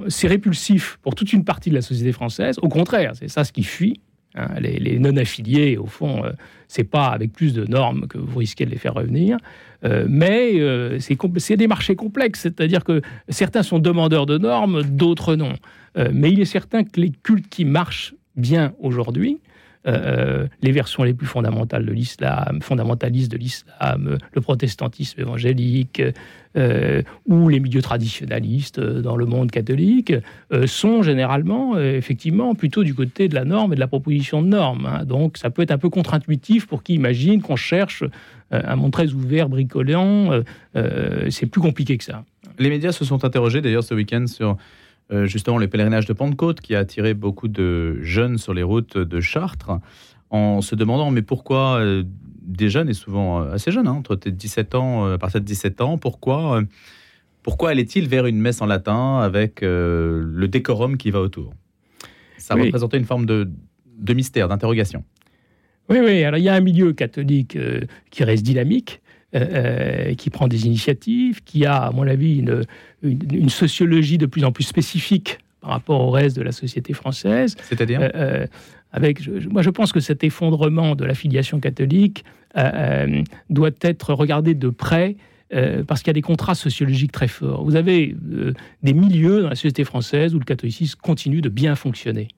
c'est 0.08 0.28
répulsif 0.28 0.98
pour 1.02 1.14
toute 1.14 1.32
une 1.32 1.44
partie 1.44 1.70
de 1.70 1.74
la 1.74 1.82
société 1.82 2.12
française. 2.12 2.58
Au 2.60 2.68
contraire, 2.68 3.12
c'est 3.14 3.28
ça 3.28 3.44
ce 3.44 3.52
qui 3.52 3.62
fuit. 3.62 4.00
Hein. 4.34 4.48
les, 4.60 4.98
non-affiliés, 4.98 5.76
au 5.76 5.86
fond, 5.86 6.22
c'est 6.68 6.84
pas 6.84 7.06
avec 7.06 7.32
plus 7.32 7.54
de 7.54 7.64
normes 7.64 8.06
que 8.06 8.18
vous 8.18 8.38
risquez 8.38 8.64
de 8.66 8.70
les 8.70 8.78
faire 8.78 8.94
revenir. 8.94 9.38
Euh, 9.84 10.06
mais 10.08 10.60
euh, 10.60 10.98
c'est 10.98 11.56
des 11.56 11.68
marchés 11.68 11.94
complexes, 11.94 12.40
c'est-à-dire 12.40 12.84
que 12.84 13.00
certains 13.28 13.62
sont 13.62 13.78
demandeurs 13.78 14.26
de 14.26 14.38
normes, 14.38 14.82
d'autres 14.82 15.36
non. 15.36 15.52
Euh, 15.96 16.10
mais 16.12 16.32
il 16.32 16.40
est 16.40 16.46
certain 16.46 16.84
que 16.84 17.00
les 17.00 17.10
cultes 17.10 17.48
qui 17.48 17.64
marchent 17.64 18.14
bien 18.36 18.72
aujourd'hui, 18.80 19.38
les 20.62 20.72
versions 20.72 21.02
les 21.02 21.14
plus 21.14 21.26
fondamentales 21.26 21.86
de 21.86 21.92
l'islam, 21.92 22.60
fondamentalistes 22.60 23.30
de 23.30 23.38
l'islam, 23.38 24.18
le 24.32 24.40
protestantisme 24.40 25.20
évangélique, 25.20 26.02
ou 27.26 27.48
les 27.48 27.60
milieux 27.60 27.82
traditionnalistes 27.82 28.80
dans 28.80 29.16
le 29.16 29.26
monde 29.26 29.50
catholique, 29.50 30.12
sont 30.66 31.02
généralement, 31.02 31.78
effectivement, 31.78 32.54
plutôt 32.54 32.84
du 32.84 32.94
côté 32.94 33.28
de 33.28 33.34
la 33.34 33.44
norme 33.44 33.72
et 33.72 33.76
de 33.76 33.80
la 33.80 33.86
proposition 33.86 34.42
de 34.42 34.48
normes. 34.48 34.86
Hein. 34.86 35.04
Donc 35.04 35.38
ça 35.38 35.50
peut 35.50 35.62
être 35.62 35.70
un 35.70 35.78
peu 35.78 35.88
contre-intuitif 35.88 36.66
pour 36.66 36.82
qui 36.82 36.94
imagine 36.94 37.42
qu'on 37.42 37.56
cherche 37.56 38.04
euh, 38.52 38.60
un 38.64 38.76
monde 38.76 38.92
très 38.92 39.12
ouvert, 39.12 39.48
bricolant. 39.48 40.32
Euh, 40.32 40.42
euh, 40.76 41.26
c'est 41.30 41.46
plus 41.46 41.60
compliqué 41.60 41.98
que 41.98 42.04
ça. 42.04 42.24
Les 42.58 42.70
médias 42.70 42.92
se 42.92 43.04
sont 43.04 43.24
interrogés 43.24 43.60
d'ailleurs 43.60 43.84
ce 43.84 43.94
week-end 43.94 44.26
sur 44.26 44.56
justement 45.24 45.58
le 45.58 45.68
pèlerinage 45.68 46.06
de 46.06 46.12
Pentecôte 46.12 46.60
qui 46.60 46.74
a 46.74 46.80
attiré 46.80 47.14
beaucoup 47.14 47.48
de 47.48 47.98
jeunes 48.02 48.38
sur 48.38 48.52
les 48.52 48.62
routes 48.62 48.98
de 48.98 49.20
Chartres 49.20 49.70
en 50.30 50.60
se 50.60 50.74
demandant 50.74 51.10
mais 51.10 51.22
pourquoi 51.22 51.82
des 52.42 52.68
jeunes 52.68 52.90
et 52.90 52.94
souvent 52.94 53.40
assez 53.40 53.70
jeunes, 53.70 53.88
hein, 53.88 53.92
entre 53.92 54.16
17 54.16 54.74
ans, 54.74 55.06
à 55.06 55.18
partir 55.18 55.40
de 55.40 55.46
17 55.46 55.80
ans, 55.80 55.96
pourquoi, 55.96 56.62
pourquoi 57.42 57.70
allait-il 57.70 58.06
vers 58.06 58.26
une 58.26 58.38
messe 58.38 58.60
en 58.60 58.66
latin 58.66 59.18
avec 59.20 59.60
le 59.62 60.46
décorum 60.46 60.98
qui 60.98 61.10
va 61.10 61.20
autour? 61.20 61.54
Ça 62.36 62.54
représentait 62.54 62.98
une 62.98 63.04
forme 63.04 63.26
de, 63.26 63.48
de 63.98 64.14
mystère, 64.14 64.48
d'interrogation. 64.48 65.04
Oui, 65.88 65.98
oui. 66.02 66.22
Alors, 66.24 66.38
il 66.38 66.44
y 66.44 66.48
a 66.48 66.54
un 66.54 66.60
milieu 66.60 66.92
catholique 66.92 67.56
euh, 67.56 67.80
qui 68.10 68.24
reste 68.24 68.42
dynamique, 68.42 69.00
euh, 69.34 70.08
euh, 70.10 70.14
qui 70.14 70.30
prend 70.30 70.48
des 70.48 70.66
initiatives, 70.66 71.42
qui 71.44 71.66
a, 71.66 71.76
à 71.76 71.90
mon 71.90 72.06
avis, 72.06 72.38
une, 72.38 72.62
une, 73.02 73.50
sociologie 73.50 74.16
de 74.16 74.24
plus 74.24 74.44
en 74.44 74.52
plus 74.52 74.64
spécifique 74.64 75.38
par 75.60 75.70
rapport 75.70 76.00
au 76.00 76.10
reste 76.10 76.36
de 76.36 76.42
la 76.42 76.52
société 76.52 76.94
française. 76.94 77.54
C'est-à-dire 77.62 78.10
avec, 78.92 79.28
moi, 79.50 79.60
je 79.60 79.68
pense 79.68 79.92
que 79.92 80.00
cet 80.00 80.24
effondrement 80.24 80.94
de 80.94 81.04
la 81.04 81.12
filiation 81.12 81.60
catholique 81.60 82.24
doit 83.50 83.70
être 83.82 84.14
regardé 84.14 84.54
de 84.54 84.70
près 84.70 85.16
parce 85.86 86.00
qu'il 86.00 86.08
y 86.08 86.10
a 86.10 86.14
des 86.14 86.22
contrats 86.22 86.54
sociologiques 86.54 87.12
très 87.12 87.28
forts. 87.28 87.64
Vous 87.64 87.76
avez 87.76 88.16
des 88.82 88.94
milieux 88.94 89.42
dans 89.42 89.50
la 89.50 89.56
société 89.56 89.84
française 89.84 90.34
où 90.34 90.38
le 90.38 90.44
catholicisme 90.46 90.98
continue 91.02 91.42
de 91.42 91.50
bien 91.50 91.74
fonctionner. 91.74 92.28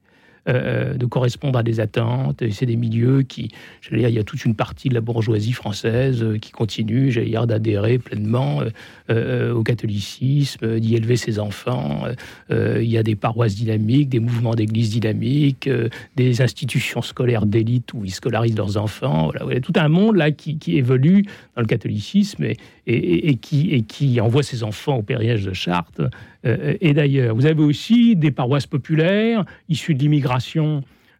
Euh, 0.48 0.94
de 0.94 1.04
correspondre 1.04 1.58
à 1.58 1.62
des 1.62 1.80
attentes. 1.80 2.42
C'est 2.50 2.64
des 2.64 2.76
milieux 2.76 3.20
qui, 3.20 3.50
j'allais 3.82 3.98
dire, 3.98 4.08
il 4.08 4.14
y 4.14 4.18
a 4.18 4.24
toute 4.24 4.46
une 4.46 4.54
partie 4.54 4.88
de 4.88 4.94
la 4.94 5.02
bourgeoisie 5.02 5.52
française 5.52 6.22
euh, 6.22 6.38
qui 6.38 6.50
continue, 6.50 7.10
j'allais 7.10 7.28
dire, 7.28 7.46
d'adhérer 7.46 7.98
pleinement 7.98 8.62
euh, 9.10 9.52
au 9.52 9.62
catholicisme, 9.62 10.80
d'y 10.80 10.96
élever 10.96 11.16
ses 11.16 11.38
enfants. 11.38 12.04
il 12.50 12.84
y 12.84 12.96
a 12.96 13.02
des 13.02 13.16
paroisses 13.16 13.54
dynamiques, 13.54 14.08
des 14.08 14.18
mouvements 14.18 14.54
d'église 14.54 14.90
dynamiques, 14.90 15.68
des 16.16 16.40
institutions 16.40 17.02
scolaires 17.02 17.44
d'élite 17.44 17.92
où 17.92 18.04
ils 18.04 18.14
scolarisent 18.14 18.56
leurs 18.56 18.78
enfants. 18.78 19.30
Voilà, 19.30 19.60
tout 19.60 19.72
un 19.76 19.88
monde 19.88 20.16
là 20.16 20.30
qui, 20.30 20.58
évolue 20.68 21.24
dans 21.54 21.62
le 21.62 21.66
catholicisme 21.66 22.44
et, 22.86 23.36
qui, 23.36 23.72
et 23.72 23.82
qui 23.82 24.20
envoie 24.20 24.42
ses 24.42 24.62
enfants 24.62 24.96
au 24.96 25.02
périage 25.02 25.44
de 25.44 25.52
Chartres 25.52 26.08
euh, 26.46 26.74
et 26.80 26.94
d'ailleurs. 26.94 27.34
Vous 27.34 27.46
avez 27.46 27.62
aussi 27.62 28.16
des 28.16 28.30
paroisses 28.30 28.66
populaires 28.66 29.44
issues 29.68 29.94
de 29.94 30.00
l'immigration 30.00 30.39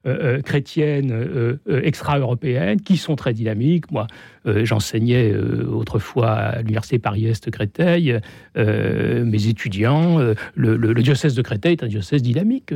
euh, 0.07 0.39
euh, 0.39 0.41
chrétienne 0.41 1.59
extra-européenne 1.69 2.81
qui 2.81 2.97
sont 2.97 3.17
très 3.17 3.35
dynamiques. 3.35 3.91
Moi, 3.91 4.07
j'enseignais 4.47 5.35
autrefois 5.37 6.31
à 6.31 6.59
l'université 6.63 6.99
Paris-Est 6.99 7.51
Créteil. 7.51 8.19
mes 8.57 9.47
étudiants, 9.47 10.19
le, 10.55 11.03
diocèse 11.03 11.35
de 11.35 11.43
Créteil 11.43 11.73
est 11.73 11.85
un 11.85 11.89
diocèse 11.89 12.23
dynamique 12.23 12.73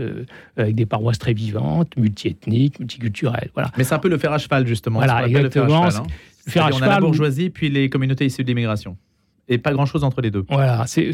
avec 0.58 0.74
des 0.74 0.84
paroisses 0.84 1.18
très 1.18 1.32
vivantes, 1.32 1.96
multiethniques, 1.96 2.78
multiculturelles. 2.78 3.50
Voilà. 3.54 3.70
Mais 3.78 3.84
c'est 3.84 3.94
un 3.94 3.98
peu 3.98 4.10
le 4.10 4.18
fer 4.18 4.32
à 4.32 4.38
cheval 4.38 4.66
justement. 4.66 4.98
Voilà, 4.98 5.26
exactement. 5.26 5.86
Le 5.86 5.90
fer 6.50 6.66
à 6.66 6.72
cheval, 6.72 6.74
hein. 6.74 6.78
on 6.78 6.82
a 6.82 6.94
la 6.94 7.00
bourgeoisie 7.00 7.48
puis 7.48 7.70
les 7.70 7.88
communautés 7.88 8.26
issues 8.26 8.42
de 8.42 8.48
l'immigration 8.48 8.98
et 9.48 9.58
pas 9.58 9.72
grand-chose 9.72 10.04
entre 10.04 10.20
les 10.20 10.30
deux. 10.30 10.44
Voilà, 10.48 10.84
c'est 10.86 11.12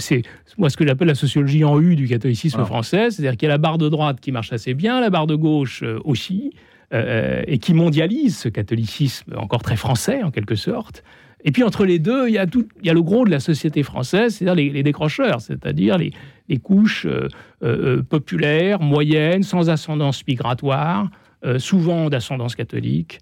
moi 0.58 0.70
ce 0.70 0.76
que 0.76 0.86
j'appelle 0.86 1.08
la 1.08 1.14
sociologie 1.14 1.64
en 1.64 1.80
U 1.80 1.96
du 1.96 2.06
catholicisme 2.06 2.64
français, 2.64 3.10
c'est-à-dire 3.10 3.36
qu'il 3.36 3.46
y 3.46 3.50
a 3.50 3.54
la 3.54 3.58
barre 3.58 3.78
de 3.78 3.88
droite 3.88 4.20
qui 4.20 4.32
marche 4.32 4.52
assez 4.52 4.74
bien, 4.74 5.00
la 5.00 5.10
barre 5.10 5.26
de 5.26 5.34
gauche 5.34 5.82
euh, 5.82 5.98
aussi, 6.04 6.52
euh, 6.92 7.42
et 7.46 7.58
qui 7.58 7.74
mondialise 7.74 8.36
ce 8.36 8.48
catholicisme 8.48 9.34
encore 9.36 9.62
très 9.62 9.76
français 9.76 10.22
en 10.22 10.30
quelque 10.30 10.54
sorte. 10.54 11.02
Et 11.42 11.52
puis 11.52 11.62
entre 11.62 11.86
les 11.86 11.98
deux, 11.98 12.28
il 12.28 12.34
y 12.34 12.38
a, 12.38 12.46
tout, 12.46 12.68
il 12.80 12.86
y 12.86 12.90
a 12.90 12.94
le 12.94 13.02
gros 13.02 13.24
de 13.24 13.30
la 13.30 13.40
société 13.40 13.82
française, 13.82 14.36
c'est-à-dire 14.36 14.72
les, 14.72 14.82
décrocheurs, 14.82 15.40
c'est-à-dire 15.40 15.96
les, 15.96 16.12
les, 16.48 16.58
couches 16.58 17.06
euh, 17.62 18.02
populaires, 18.02 18.80
moyennes, 18.80 19.42
sans 19.42 19.70
ascendance 19.70 20.26
migratoire, 20.26 21.08
souvent 21.56 22.10
d'ascendance 22.10 22.54
catholique, 22.54 23.20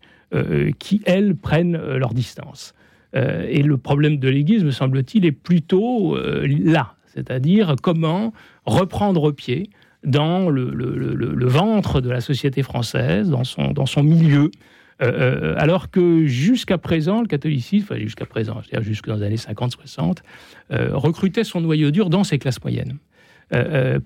qui, 0.80 1.00
elles, 1.06 1.36
prennent 1.36 1.76
leur 1.76 2.12
distance. 2.12 2.74
Euh, 3.16 3.46
et 3.48 3.62
le 3.62 3.76
problème 3.76 4.18
de 4.18 4.28
l'Église, 4.28 4.64
me 4.64 4.70
semble-t-il, 4.70 5.24
est 5.24 5.32
plutôt 5.32 6.16
euh, 6.16 6.46
là, 6.46 6.94
c'est-à-dire 7.06 7.76
comment 7.82 8.32
reprendre 8.66 9.32
pied 9.32 9.70
dans 10.04 10.50
le, 10.50 11.46
ventre 11.46 12.00
de 12.00 12.10
la 12.10 12.20
société 12.20 12.62
française, 12.62 13.30
dans 13.30 13.44
son, 13.86 14.02
milieu, 14.02 14.50
euh, 15.02 15.54
alors 15.58 15.90
que 15.90 16.26
jusqu'à 16.26 16.78
présent, 16.78 17.20
le 17.20 17.26
catholicisme, 17.26 17.86
enfin 17.90 18.00
jusqu'à 18.00 18.26
présent, 18.26 18.60
c'est-à-dire 18.62 18.86
jusque 18.86 19.08
dans 19.08 19.16
les 19.16 19.24
années 19.24 19.36
50-60, 19.36 20.18
recrutait 20.70 21.44
son 21.44 21.60
noyau 21.62 21.90
dur 21.90 22.10
dans 22.10 22.22
ses 22.22 22.38
classes 22.38 22.62
moyennes, 22.62 22.98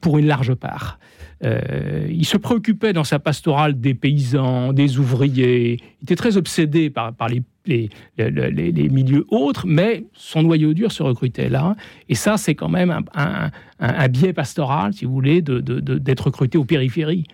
pour 0.00 0.18
une 0.18 0.26
large 0.26 0.54
part. 0.54 0.98
il 1.42 2.24
se 2.24 2.36
préoccupait 2.36 2.92
dans 2.92 3.04
sa 3.04 3.18
pastorale 3.18 3.80
des 3.80 3.94
paysans, 3.94 4.72
des 4.72 4.98
ouvriers. 4.98 5.78
Il 6.00 6.04
était 6.04 6.16
très 6.16 6.36
obsédé 6.36 6.90
par, 6.90 7.12
les 7.28 7.42
les, 7.66 8.88
milieux 8.90 9.24
autres, 9.28 9.66
mais 9.66 10.04
son 10.14 10.42
noyau 10.42 10.74
dur 10.74 10.90
se 10.90 11.02
recrutait 11.02 11.48
là. 11.48 11.76
Et 12.08 12.14
ça, 12.14 12.36
c'est 12.36 12.54
quand 12.54 12.68
même 12.68 13.04
un, 13.14 14.08
biais 14.08 14.32
pastoral, 14.32 14.92
si 14.92 15.04
vous 15.04 15.12
voulez, 15.12 15.42
d'être 15.42 16.26
recruté 16.26 16.58
aux 16.58 16.64
périphéries. 16.64 17.24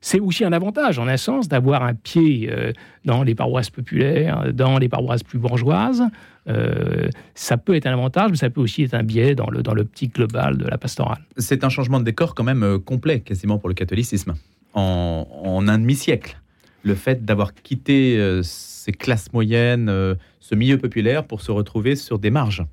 c'est 0.00 0.20
aussi 0.20 0.44
un 0.44 0.52
avantage, 0.52 0.98
en 0.98 1.08
un 1.08 1.16
sens, 1.16 1.48
d'avoir 1.48 1.82
un 1.82 1.94
pied 1.94 2.50
dans 3.04 3.22
les 3.22 3.34
paroisses 3.34 3.70
populaires, 3.70 4.52
dans 4.52 4.78
les 4.78 4.88
paroisses 4.88 5.22
plus 5.22 5.38
bourgeoises. 5.38 6.02
Ça 7.34 7.56
peut 7.56 7.74
être 7.74 7.86
un 7.86 7.92
avantage, 7.92 8.30
mais 8.30 8.36
ça 8.36 8.50
peut 8.50 8.60
aussi 8.60 8.82
être 8.82 8.94
un 8.94 9.02
biais 9.02 9.34
dans 9.34 9.48
l'optique 9.50 10.18
le, 10.18 10.26
globale 10.26 10.56
de 10.56 10.64
la 10.64 10.78
pastorale. 10.78 11.24
C'est 11.36 11.64
un 11.64 11.68
changement 11.68 12.00
de 12.00 12.04
décor 12.04 12.34
quand 12.34 12.44
même 12.44 12.78
complet, 12.78 13.20
quasiment 13.20 13.58
pour 13.58 13.68
le 13.68 13.74
catholicisme, 13.74 14.34
en, 14.74 15.26
en 15.44 15.68
un 15.68 15.78
demi-siècle. 15.78 16.40
Le 16.82 16.94
fait 16.94 17.24
d'avoir 17.24 17.54
quitté 17.54 18.40
ces 18.42 18.92
classes 18.92 19.32
moyennes, 19.32 20.16
ce 20.40 20.54
milieu 20.54 20.78
populaire, 20.78 21.24
pour 21.24 21.40
se 21.42 21.52
retrouver 21.52 21.94
sur 21.94 22.18
des 22.18 22.30
marges. 22.30 22.64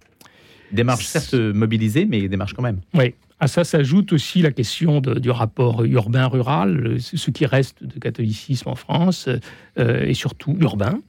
Des 0.72 0.84
marges 0.84 1.06
certes 1.06 1.34
mobilisées, 1.34 2.06
mais 2.06 2.28
des 2.28 2.38
marges 2.38 2.54
quand 2.54 2.64
même. 2.64 2.82
Oui. 2.94 3.14
À 3.40 3.48
ça 3.48 3.64
s'ajoute 3.64 4.14
aussi 4.14 4.42
la 4.42 4.52
question 4.52 5.00
du 5.00 5.30
rapport 5.30 5.84
urbain-rural, 5.84 6.98
ce 7.00 7.30
qui 7.30 7.46
reste 7.46 7.84
de 7.84 8.00
catholicisme 8.00 8.70
en 8.70 8.76
France, 8.76 9.30
euh, 9.78 10.06
et 10.06 10.16
surtout 10.16 10.58
urbain. 10.60 11.00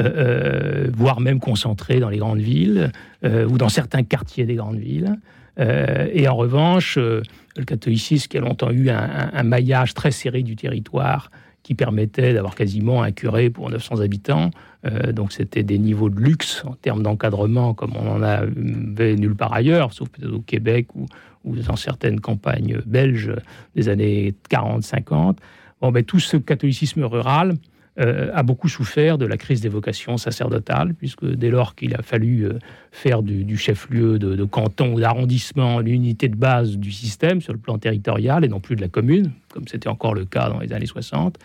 Euh, 0.00 0.86
euh, 0.86 0.90
voire 0.94 1.20
même 1.20 1.38
concentré 1.38 2.00
dans 2.00 2.08
les 2.08 2.16
grandes 2.16 2.40
villes 2.40 2.90
ou 3.22 3.58
dans 3.58 3.68
certains 3.68 4.02
quartiers 4.02 4.46
des 4.46 4.54
grandes 4.54 4.78
villes. 4.78 5.18
et 5.58 6.26
en 6.28 6.34
revanche, 6.34 6.96
le 6.96 7.64
catholicisme 7.64 8.28
qui 8.28 8.38
a 8.38 8.40
longtemps 8.40 8.70
eu 8.70 8.88
un, 8.90 9.42
maillage 9.42 9.94
très 9.94 10.10
serré 10.10 10.42
du 10.42 10.56
territoire 10.56 11.30
qui 11.62 11.74
permettait 11.74 12.34
d'avoir 12.34 12.54
quasiment 12.54 13.02
un 13.02 13.12
curé 13.12 13.50
pour 13.50 13.70
900 13.70 14.00
habitants. 14.00 14.50
Euh, 14.84 15.12
donc 15.12 15.32
c'était 15.32 15.62
des 15.62 15.78
niveaux 15.78 16.10
de 16.10 16.18
luxe 16.18 16.64
en 16.66 16.74
termes 16.74 17.02
d'encadrement 17.02 17.72
comme 17.72 17.92
on 17.96 18.10
en 18.10 18.22
avait 18.22 19.14
nulle 19.14 19.36
part 19.36 19.52
ailleurs, 19.52 19.92
sauf 19.92 20.08
peut-être 20.08 20.32
au 20.32 20.40
Québec 20.40 20.88
ou, 20.94 21.06
dans 21.44 21.76
certaines 21.76 22.20
campagnes 22.20 22.80
belges 22.86 23.32
des 23.76 23.88
années 23.88 24.34
40-50. 24.50 25.36
Bon, 25.80 25.90
ben, 25.90 26.04
tout 26.04 26.20
ce 26.20 26.36
catholicisme 26.36 27.04
rural 27.04 27.54
euh, 28.00 28.30
a 28.34 28.42
beaucoup 28.42 28.68
souffert 28.68 29.18
de 29.18 29.26
la 29.26 29.36
crise 29.36 29.60
des 29.60 29.68
vocations 29.68 30.16
sacerdotales, 30.16 30.94
puisque 30.94 31.26
dès 31.26 31.50
lors 31.50 31.74
qu'il 31.74 31.94
a 31.94 32.02
fallu 32.02 32.44
euh, 32.44 32.58
faire 32.90 33.22
du, 33.22 33.56
chef-lieu 33.56 34.18
de, 34.18 34.34
de, 34.34 34.44
canton 34.44 34.94
ou 34.94 35.00
d'arrondissement 35.00 35.80
l'unité 35.80 36.28
de 36.28 36.36
base 36.36 36.78
du 36.78 36.90
système 36.90 37.40
sur 37.40 37.52
le 37.52 37.58
plan 37.58 37.78
territorial 37.78 38.44
et 38.44 38.48
non 38.48 38.60
plus 38.60 38.76
de 38.76 38.80
la 38.80 38.88
commune, 38.88 39.30
comme 39.52 39.68
c'était 39.68 39.88
encore 39.88 40.14
le 40.14 40.24
cas 40.24 40.48
dans 40.48 40.60
les 40.60 40.72
années 40.72 40.86
60, 40.86 41.38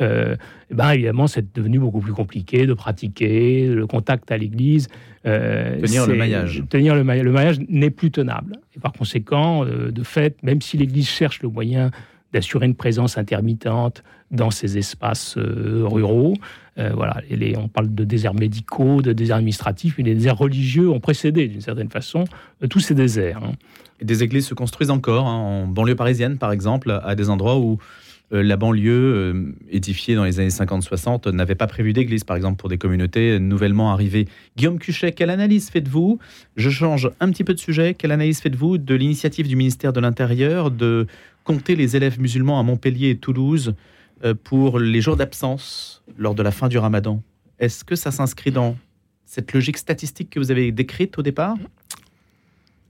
euh, 0.00 0.36
eh 0.70 0.74
ben 0.74 0.90
évidemment, 0.90 1.26
c'est 1.26 1.54
devenu 1.54 1.78
beaucoup 1.78 2.00
plus 2.00 2.12
compliqué 2.12 2.66
de 2.66 2.74
pratiquer, 2.74 3.68
le 3.68 3.86
contact 3.86 4.30
à 4.32 4.36
l'Église. 4.36 4.88
Euh, 5.26 5.80
tenir 5.80 6.06
le 6.06 6.16
maillage. 6.16 6.62
Tenir 6.68 6.94
le, 6.94 7.04
maillage, 7.04 7.24
le 7.24 7.32
maillage 7.32 7.58
n'est 7.68 7.90
plus 7.90 8.10
tenable. 8.10 8.56
Et 8.76 8.80
par 8.80 8.92
conséquent, 8.92 9.64
euh, 9.64 9.90
de 9.90 10.02
fait, 10.02 10.42
même 10.42 10.60
si 10.60 10.76
l'Église 10.76 11.08
cherche 11.08 11.42
le 11.42 11.48
moyen 11.48 11.90
d'assurer 12.34 12.66
une 12.66 12.74
présence 12.74 13.16
intermittente 13.16 14.04
dans 14.30 14.50
ces 14.50 14.76
espaces 14.76 15.38
ruraux. 15.38 16.34
voilà, 16.76 17.22
les, 17.30 17.56
on 17.56 17.68
parle 17.68 17.94
de 17.94 18.04
déserts 18.04 18.34
médicaux, 18.34 19.00
de 19.00 19.12
déserts 19.12 19.36
administratifs, 19.36 19.94
mais 19.96 20.04
les 20.04 20.14
déserts 20.14 20.38
religieux 20.38 20.90
ont 20.90 21.00
précédé, 21.00 21.48
d'une 21.48 21.60
certaine 21.60 21.88
façon, 21.88 22.24
tous 22.68 22.80
ces 22.80 22.94
déserts. 22.94 23.42
Hein. 23.44 23.52
Des 24.02 24.22
églises 24.22 24.46
se 24.46 24.54
construisent 24.54 24.90
encore, 24.90 25.26
hein, 25.26 25.36
en 25.36 25.66
banlieue 25.66 25.94
parisienne, 25.94 26.36
par 26.36 26.52
exemple, 26.52 27.00
à 27.04 27.14
des 27.14 27.30
endroits 27.30 27.58
où 27.58 27.78
euh, 28.32 28.42
la 28.42 28.56
banlieue, 28.56 28.92
euh, 28.92 29.54
édifiée 29.70 30.14
dans 30.14 30.24
les 30.24 30.40
années 30.40 30.48
50-60, 30.48 31.30
n'avait 31.30 31.54
pas 31.54 31.66
prévu 31.66 31.92
d'église, 31.92 32.24
par 32.24 32.36
exemple, 32.36 32.56
pour 32.56 32.68
des 32.68 32.78
communautés 32.78 33.38
nouvellement 33.38 33.92
arrivées. 33.92 34.26
Guillaume 34.56 34.78
Cuchet, 34.78 35.12
quelle 35.12 35.30
analyse 35.30 35.70
faites-vous? 35.70 36.18
Je 36.56 36.70
change 36.70 37.10
un 37.20 37.30
petit 37.30 37.44
peu 37.44 37.54
de 37.54 37.58
sujet. 37.58 37.94
Quelle 37.94 38.12
analyse 38.12 38.40
faites-vous 38.40 38.78
de 38.78 38.94
l'initiative 38.94 39.46
du 39.46 39.56
ministère 39.56 39.92
de 39.92 40.00
l'Intérieur 40.00 40.70
de 40.70 41.06
compter 41.44 41.76
les 41.76 41.96
élèves 41.96 42.20
musulmans 42.20 42.58
à 42.58 42.62
Montpellier 42.62 43.10
et 43.10 43.16
Toulouse 43.16 43.74
euh, 44.24 44.34
pour 44.34 44.78
les 44.78 45.00
jours 45.00 45.16
d'absence 45.16 46.02
lors 46.18 46.34
de 46.34 46.42
la 46.42 46.50
fin 46.50 46.68
du 46.68 46.78
ramadan 46.78 47.22
Est-ce 47.58 47.84
que 47.84 47.94
ça 47.94 48.10
s'inscrit 48.10 48.50
dans 48.50 48.76
cette 49.24 49.52
logique 49.52 49.78
statistique 49.78 50.30
que 50.30 50.38
vous 50.38 50.50
avez 50.50 50.72
décrite 50.72 51.18
au 51.18 51.22
départ? 51.22 51.56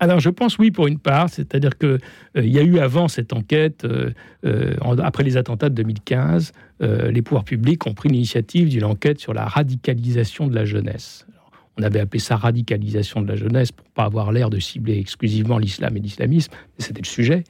Alors 0.00 0.20
je 0.20 0.28
pense 0.28 0.58
oui 0.58 0.70
pour 0.70 0.86
une 0.86 0.98
part, 0.98 1.30
c'est-à-dire 1.30 1.78
qu'il 1.78 1.98
euh, 2.36 2.44
y 2.44 2.58
a 2.58 2.62
eu 2.62 2.78
avant 2.78 3.08
cette 3.08 3.32
enquête, 3.32 3.84
euh, 3.84 4.10
euh, 4.44 4.74
après 5.02 5.22
les 5.22 5.36
attentats 5.36 5.68
de 5.68 5.74
2015, 5.74 6.52
les 6.80 7.22
pouvoirs 7.22 7.44
publics 7.44 7.86
ont 7.86 7.94
pris 7.94 8.10
l'initiative 8.10 8.68
d'une 8.68 8.84
enquête 8.84 9.18
sur 9.18 9.32
la 9.32 9.46
radicalisation 9.46 10.48
de 10.48 10.54
la 10.54 10.66
jeunesse. 10.66 11.26
on 11.78 11.82
avait 11.82 12.00
appelé 12.00 12.18
ça 12.18 12.36
radicalisation 12.36 13.22
de 13.22 13.28
la 13.28 13.36
jeunesse 13.36 13.72
pour 13.72 13.86
pas 13.86 14.04
avoir 14.04 14.32
l'air 14.32 14.50
de 14.50 14.58
cibler 14.58 14.98
exclusivement 14.98 15.56
l'islam 15.56 15.96
et 15.96 16.00
l'islamisme, 16.00 16.52
c'était 16.76 17.00
le 17.00 17.06
sujet. 17.06 17.44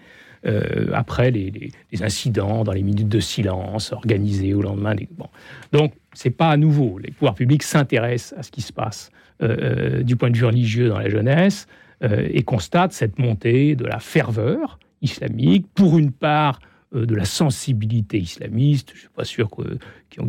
Après 0.93 1.31
les, 1.31 1.73
incidents 2.03 2.65
dans 2.65 2.73
les 2.73 2.83
minutes 2.83 3.09
de 3.09 3.21
silence 3.21 3.93
organisés 3.93 4.53
au 4.55 4.63
lendemain. 4.63 4.95
Des... 4.95 5.09
Bon. 5.17 5.29
Donc, 5.73 5.95
c'est 6.13 6.31
pas 6.31 6.51
à 6.51 6.57
nouveau. 6.57 6.99
Les 6.99 7.11
pouvoirs 7.11 7.35
publics 7.35 7.63
s'intéressent 7.63 8.39
à 8.39 8.43
ce 8.43 8.51
qui 8.51 8.63
se 8.63 8.73
passe 8.73 9.11
du 9.41 10.17
point 10.17 10.31
de 10.31 10.37
vue 10.37 10.45
religieux 10.45 10.89
dans 10.89 10.99
la 10.99 11.09
jeunesse. 11.09 11.67
Euh, 12.05 12.29
et 12.31 12.43
constate 12.43 12.93
cette 12.93 13.19
montée 13.19 13.77
de 13.77 13.85
la 13.85 13.99
ferveur 13.99 14.79
islamique, 15.01 15.67
pour 15.75 15.97
une 15.99 16.13
part 16.13 16.59
euh, 16.59 16.74
de 16.95 17.15
la 17.15 17.25
sensibilité 17.25 18.19
islamiste. 18.19 18.91
Je 18.91 18.95
ne 18.95 19.01
suis 19.01 19.09
pas 19.09 19.25
sûr 19.25 19.51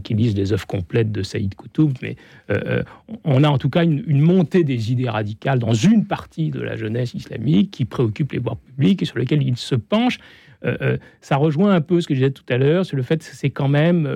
qu'ils 0.03 0.17
lisent 0.17 0.35
les 0.35 0.53
œuvres 0.53 0.67
complètes 0.67 1.11
de 1.11 1.23
Saïd 1.23 1.55
Koutoub, 1.55 1.93
mais 2.01 2.15
euh, 2.49 2.83
on 3.23 3.43
a 3.43 3.49
en 3.49 3.57
tout 3.57 3.69
cas 3.69 3.83
une, 3.83 4.21
montée 4.21 4.63
des 4.63 4.91
idées 4.91 5.09
radicales 5.09 5.59
dans 5.59 5.73
une 5.73 6.05
partie 6.05 6.49
de 6.49 6.61
la 6.61 6.75
jeunesse 6.75 7.13
islamique 7.13 7.71
qui 7.71 7.85
préoccupe 7.85 8.31
les 8.31 8.39
voies 8.39 8.57
publiques 8.65 9.01
et 9.01 9.05
sur 9.05 9.17
lesquelles 9.17 9.43
ils 9.43 9.57
se 9.57 9.75
penchent. 9.75 10.19
ça 11.21 11.35
rejoint 11.35 11.75
un 11.75 11.81
peu 11.81 12.01
ce 12.01 12.07
que 12.07 12.15
je 12.15 12.19
disais 12.21 12.31
tout 12.31 12.45
à 12.49 12.57
l'heure 12.57 12.85
sur 12.85 12.97
le 12.97 13.03
fait 13.03 13.17
que 13.17 13.25
c'est 13.25 13.51
quand 13.51 13.67
même 13.67 14.09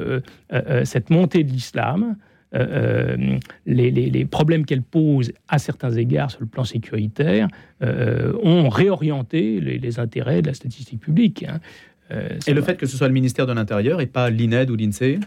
cette 0.84 1.12
montée 1.12 1.44
de 1.44 1.52
l'islam 1.52 2.16
euh, 2.56 3.16
euh, 3.16 3.40
les, 3.68 4.26
problèmes 4.26 4.66
qu'elle 4.66 4.82
pose 4.82 5.32
à 5.48 5.60
certains 5.60 5.92
égards 5.92 6.32
sur 6.32 6.42
le 6.42 6.48
plan 6.48 6.64
sécuritaire 6.64 7.48
euh, 7.84 8.34
ont 8.42 8.70
réorienté 8.70 9.60
les, 9.60 10.00
intérêts 10.00 10.42
de 10.42 10.48
la 10.48 10.54
statistique 10.54 11.00
publique. 11.00 11.44
Hein. 11.44 11.60
Et 12.12 12.54
le 12.54 12.62
fait 12.62 12.76
que 12.76 12.86
ce 12.86 12.98
soit 12.98 13.08
le 13.08 13.14
ministère 13.14 13.46
de 13.46 13.54
l'Intérieur 13.54 14.02
et 14.02 14.08
pas 14.08 14.30
l'INED 14.30 14.70
ou 14.72 14.76
l'INSEE? 14.76 15.20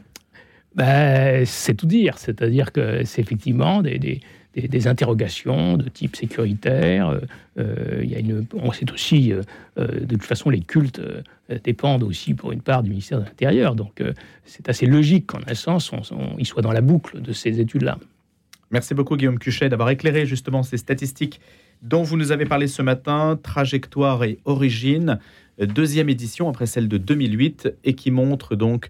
Ben, 0.75 1.45
C'est 1.47 1.75
tout 1.75 1.87
dire. 1.87 2.19
C'est-à-dire 2.19 2.73
que 2.73 3.05
c'est 3.05 3.21
effectivement 3.21 3.83
des 3.83 4.21
des, 4.55 4.87
interrogations 4.87 5.77
de 5.77 5.89
type 5.89 6.17
sécuritaire. 6.17 7.09
Euh, 7.09 7.21
euh, 7.59 8.01
il 8.03 8.11
y 8.11 8.15
a 8.15 8.19
une, 8.19 8.47
on 8.55 8.73
sait 8.73 8.91
aussi, 8.91 9.33
euh, 9.33 9.43
de 9.77 10.15
toute 10.15 10.25
façon, 10.25 10.51
les 10.51 10.61
cultes 10.61 11.01
dépendent 11.65 12.03
aussi 12.03 12.35
pour 12.35 12.53
une 12.53 12.61
part 12.61 12.83
du 12.83 12.91
ministère 12.91 13.21
de 13.21 13.25
l'Intérieur. 13.25 13.75
Donc 13.75 14.03
c'est 14.45 14.69
assez 14.69 14.87
logique 14.87 15.27
qu'en 15.27 15.41
un 15.47 15.55
sens, 15.55 15.93
on, 15.93 16.37
il 16.39 16.47
soit 16.47 16.63
dans 16.63 16.73
la 16.73 16.81
boucle 16.81 17.21
de 17.21 17.33
ces 17.33 17.61
études-là. 17.61 17.99
Merci 18.71 18.95
beaucoup 18.95 19.17
Guillaume 19.17 19.39
Cuchet 19.39 19.69
d'avoir 19.69 19.91
éclairé 19.91 20.25
justement 20.25 20.63
ces 20.63 20.79
statistiques 20.79 21.41
dont 21.83 22.03
vous 22.03 22.17
nous 22.17 22.33
avez 22.33 22.47
parlé 22.47 22.69
ce 22.69 22.81
matin, 22.81 23.39
Trajectoire 23.43 24.25
et 24.25 24.39
Origine, 24.45 25.19
deuxième 25.61 26.09
édition 26.09 26.49
après 26.49 26.67
celle 26.67 26.89
de 26.89 26.99
2008 26.99 27.75
et 27.85 27.95
qui 27.95 28.11
montre 28.11 28.57
donc 28.57 28.89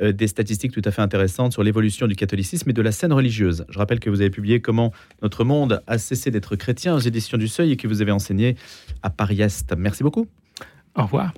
euh, 0.00 0.12
des 0.12 0.26
statistiques 0.26 0.72
tout 0.72 0.82
à 0.84 0.90
fait 0.90 1.02
intéressantes 1.02 1.52
sur 1.52 1.62
l'évolution 1.62 2.08
du 2.08 2.16
catholicisme 2.16 2.68
et 2.70 2.72
de 2.72 2.82
la 2.82 2.90
scène 2.90 3.12
religieuse. 3.12 3.64
Je 3.68 3.78
rappelle 3.78 4.00
que 4.00 4.10
vous 4.10 4.20
avez 4.20 4.30
publié 4.30 4.60
Comment 4.60 4.92
notre 5.22 5.44
monde 5.44 5.82
a 5.86 5.98
cessé 5.98 6.32
d'être 6.32 6.56
chrétien 6.56 6.94
aux 6.94 7.00
éditions 7.00 7.38
du 7.38 7.46
Seuil 7.46 7.72
et 7.72 7.76
que 7.76 7.86
vous 7.86 8.02
avez 8.02 8.12
enseigné 8.12 8.56
à 9.02 9.10
Paris-Est. 9.10 9.72
Merci 9.76 10.02
beaucoup. 10.02 10.26
Au 10.96 11.02
revoir. 11.02 11.32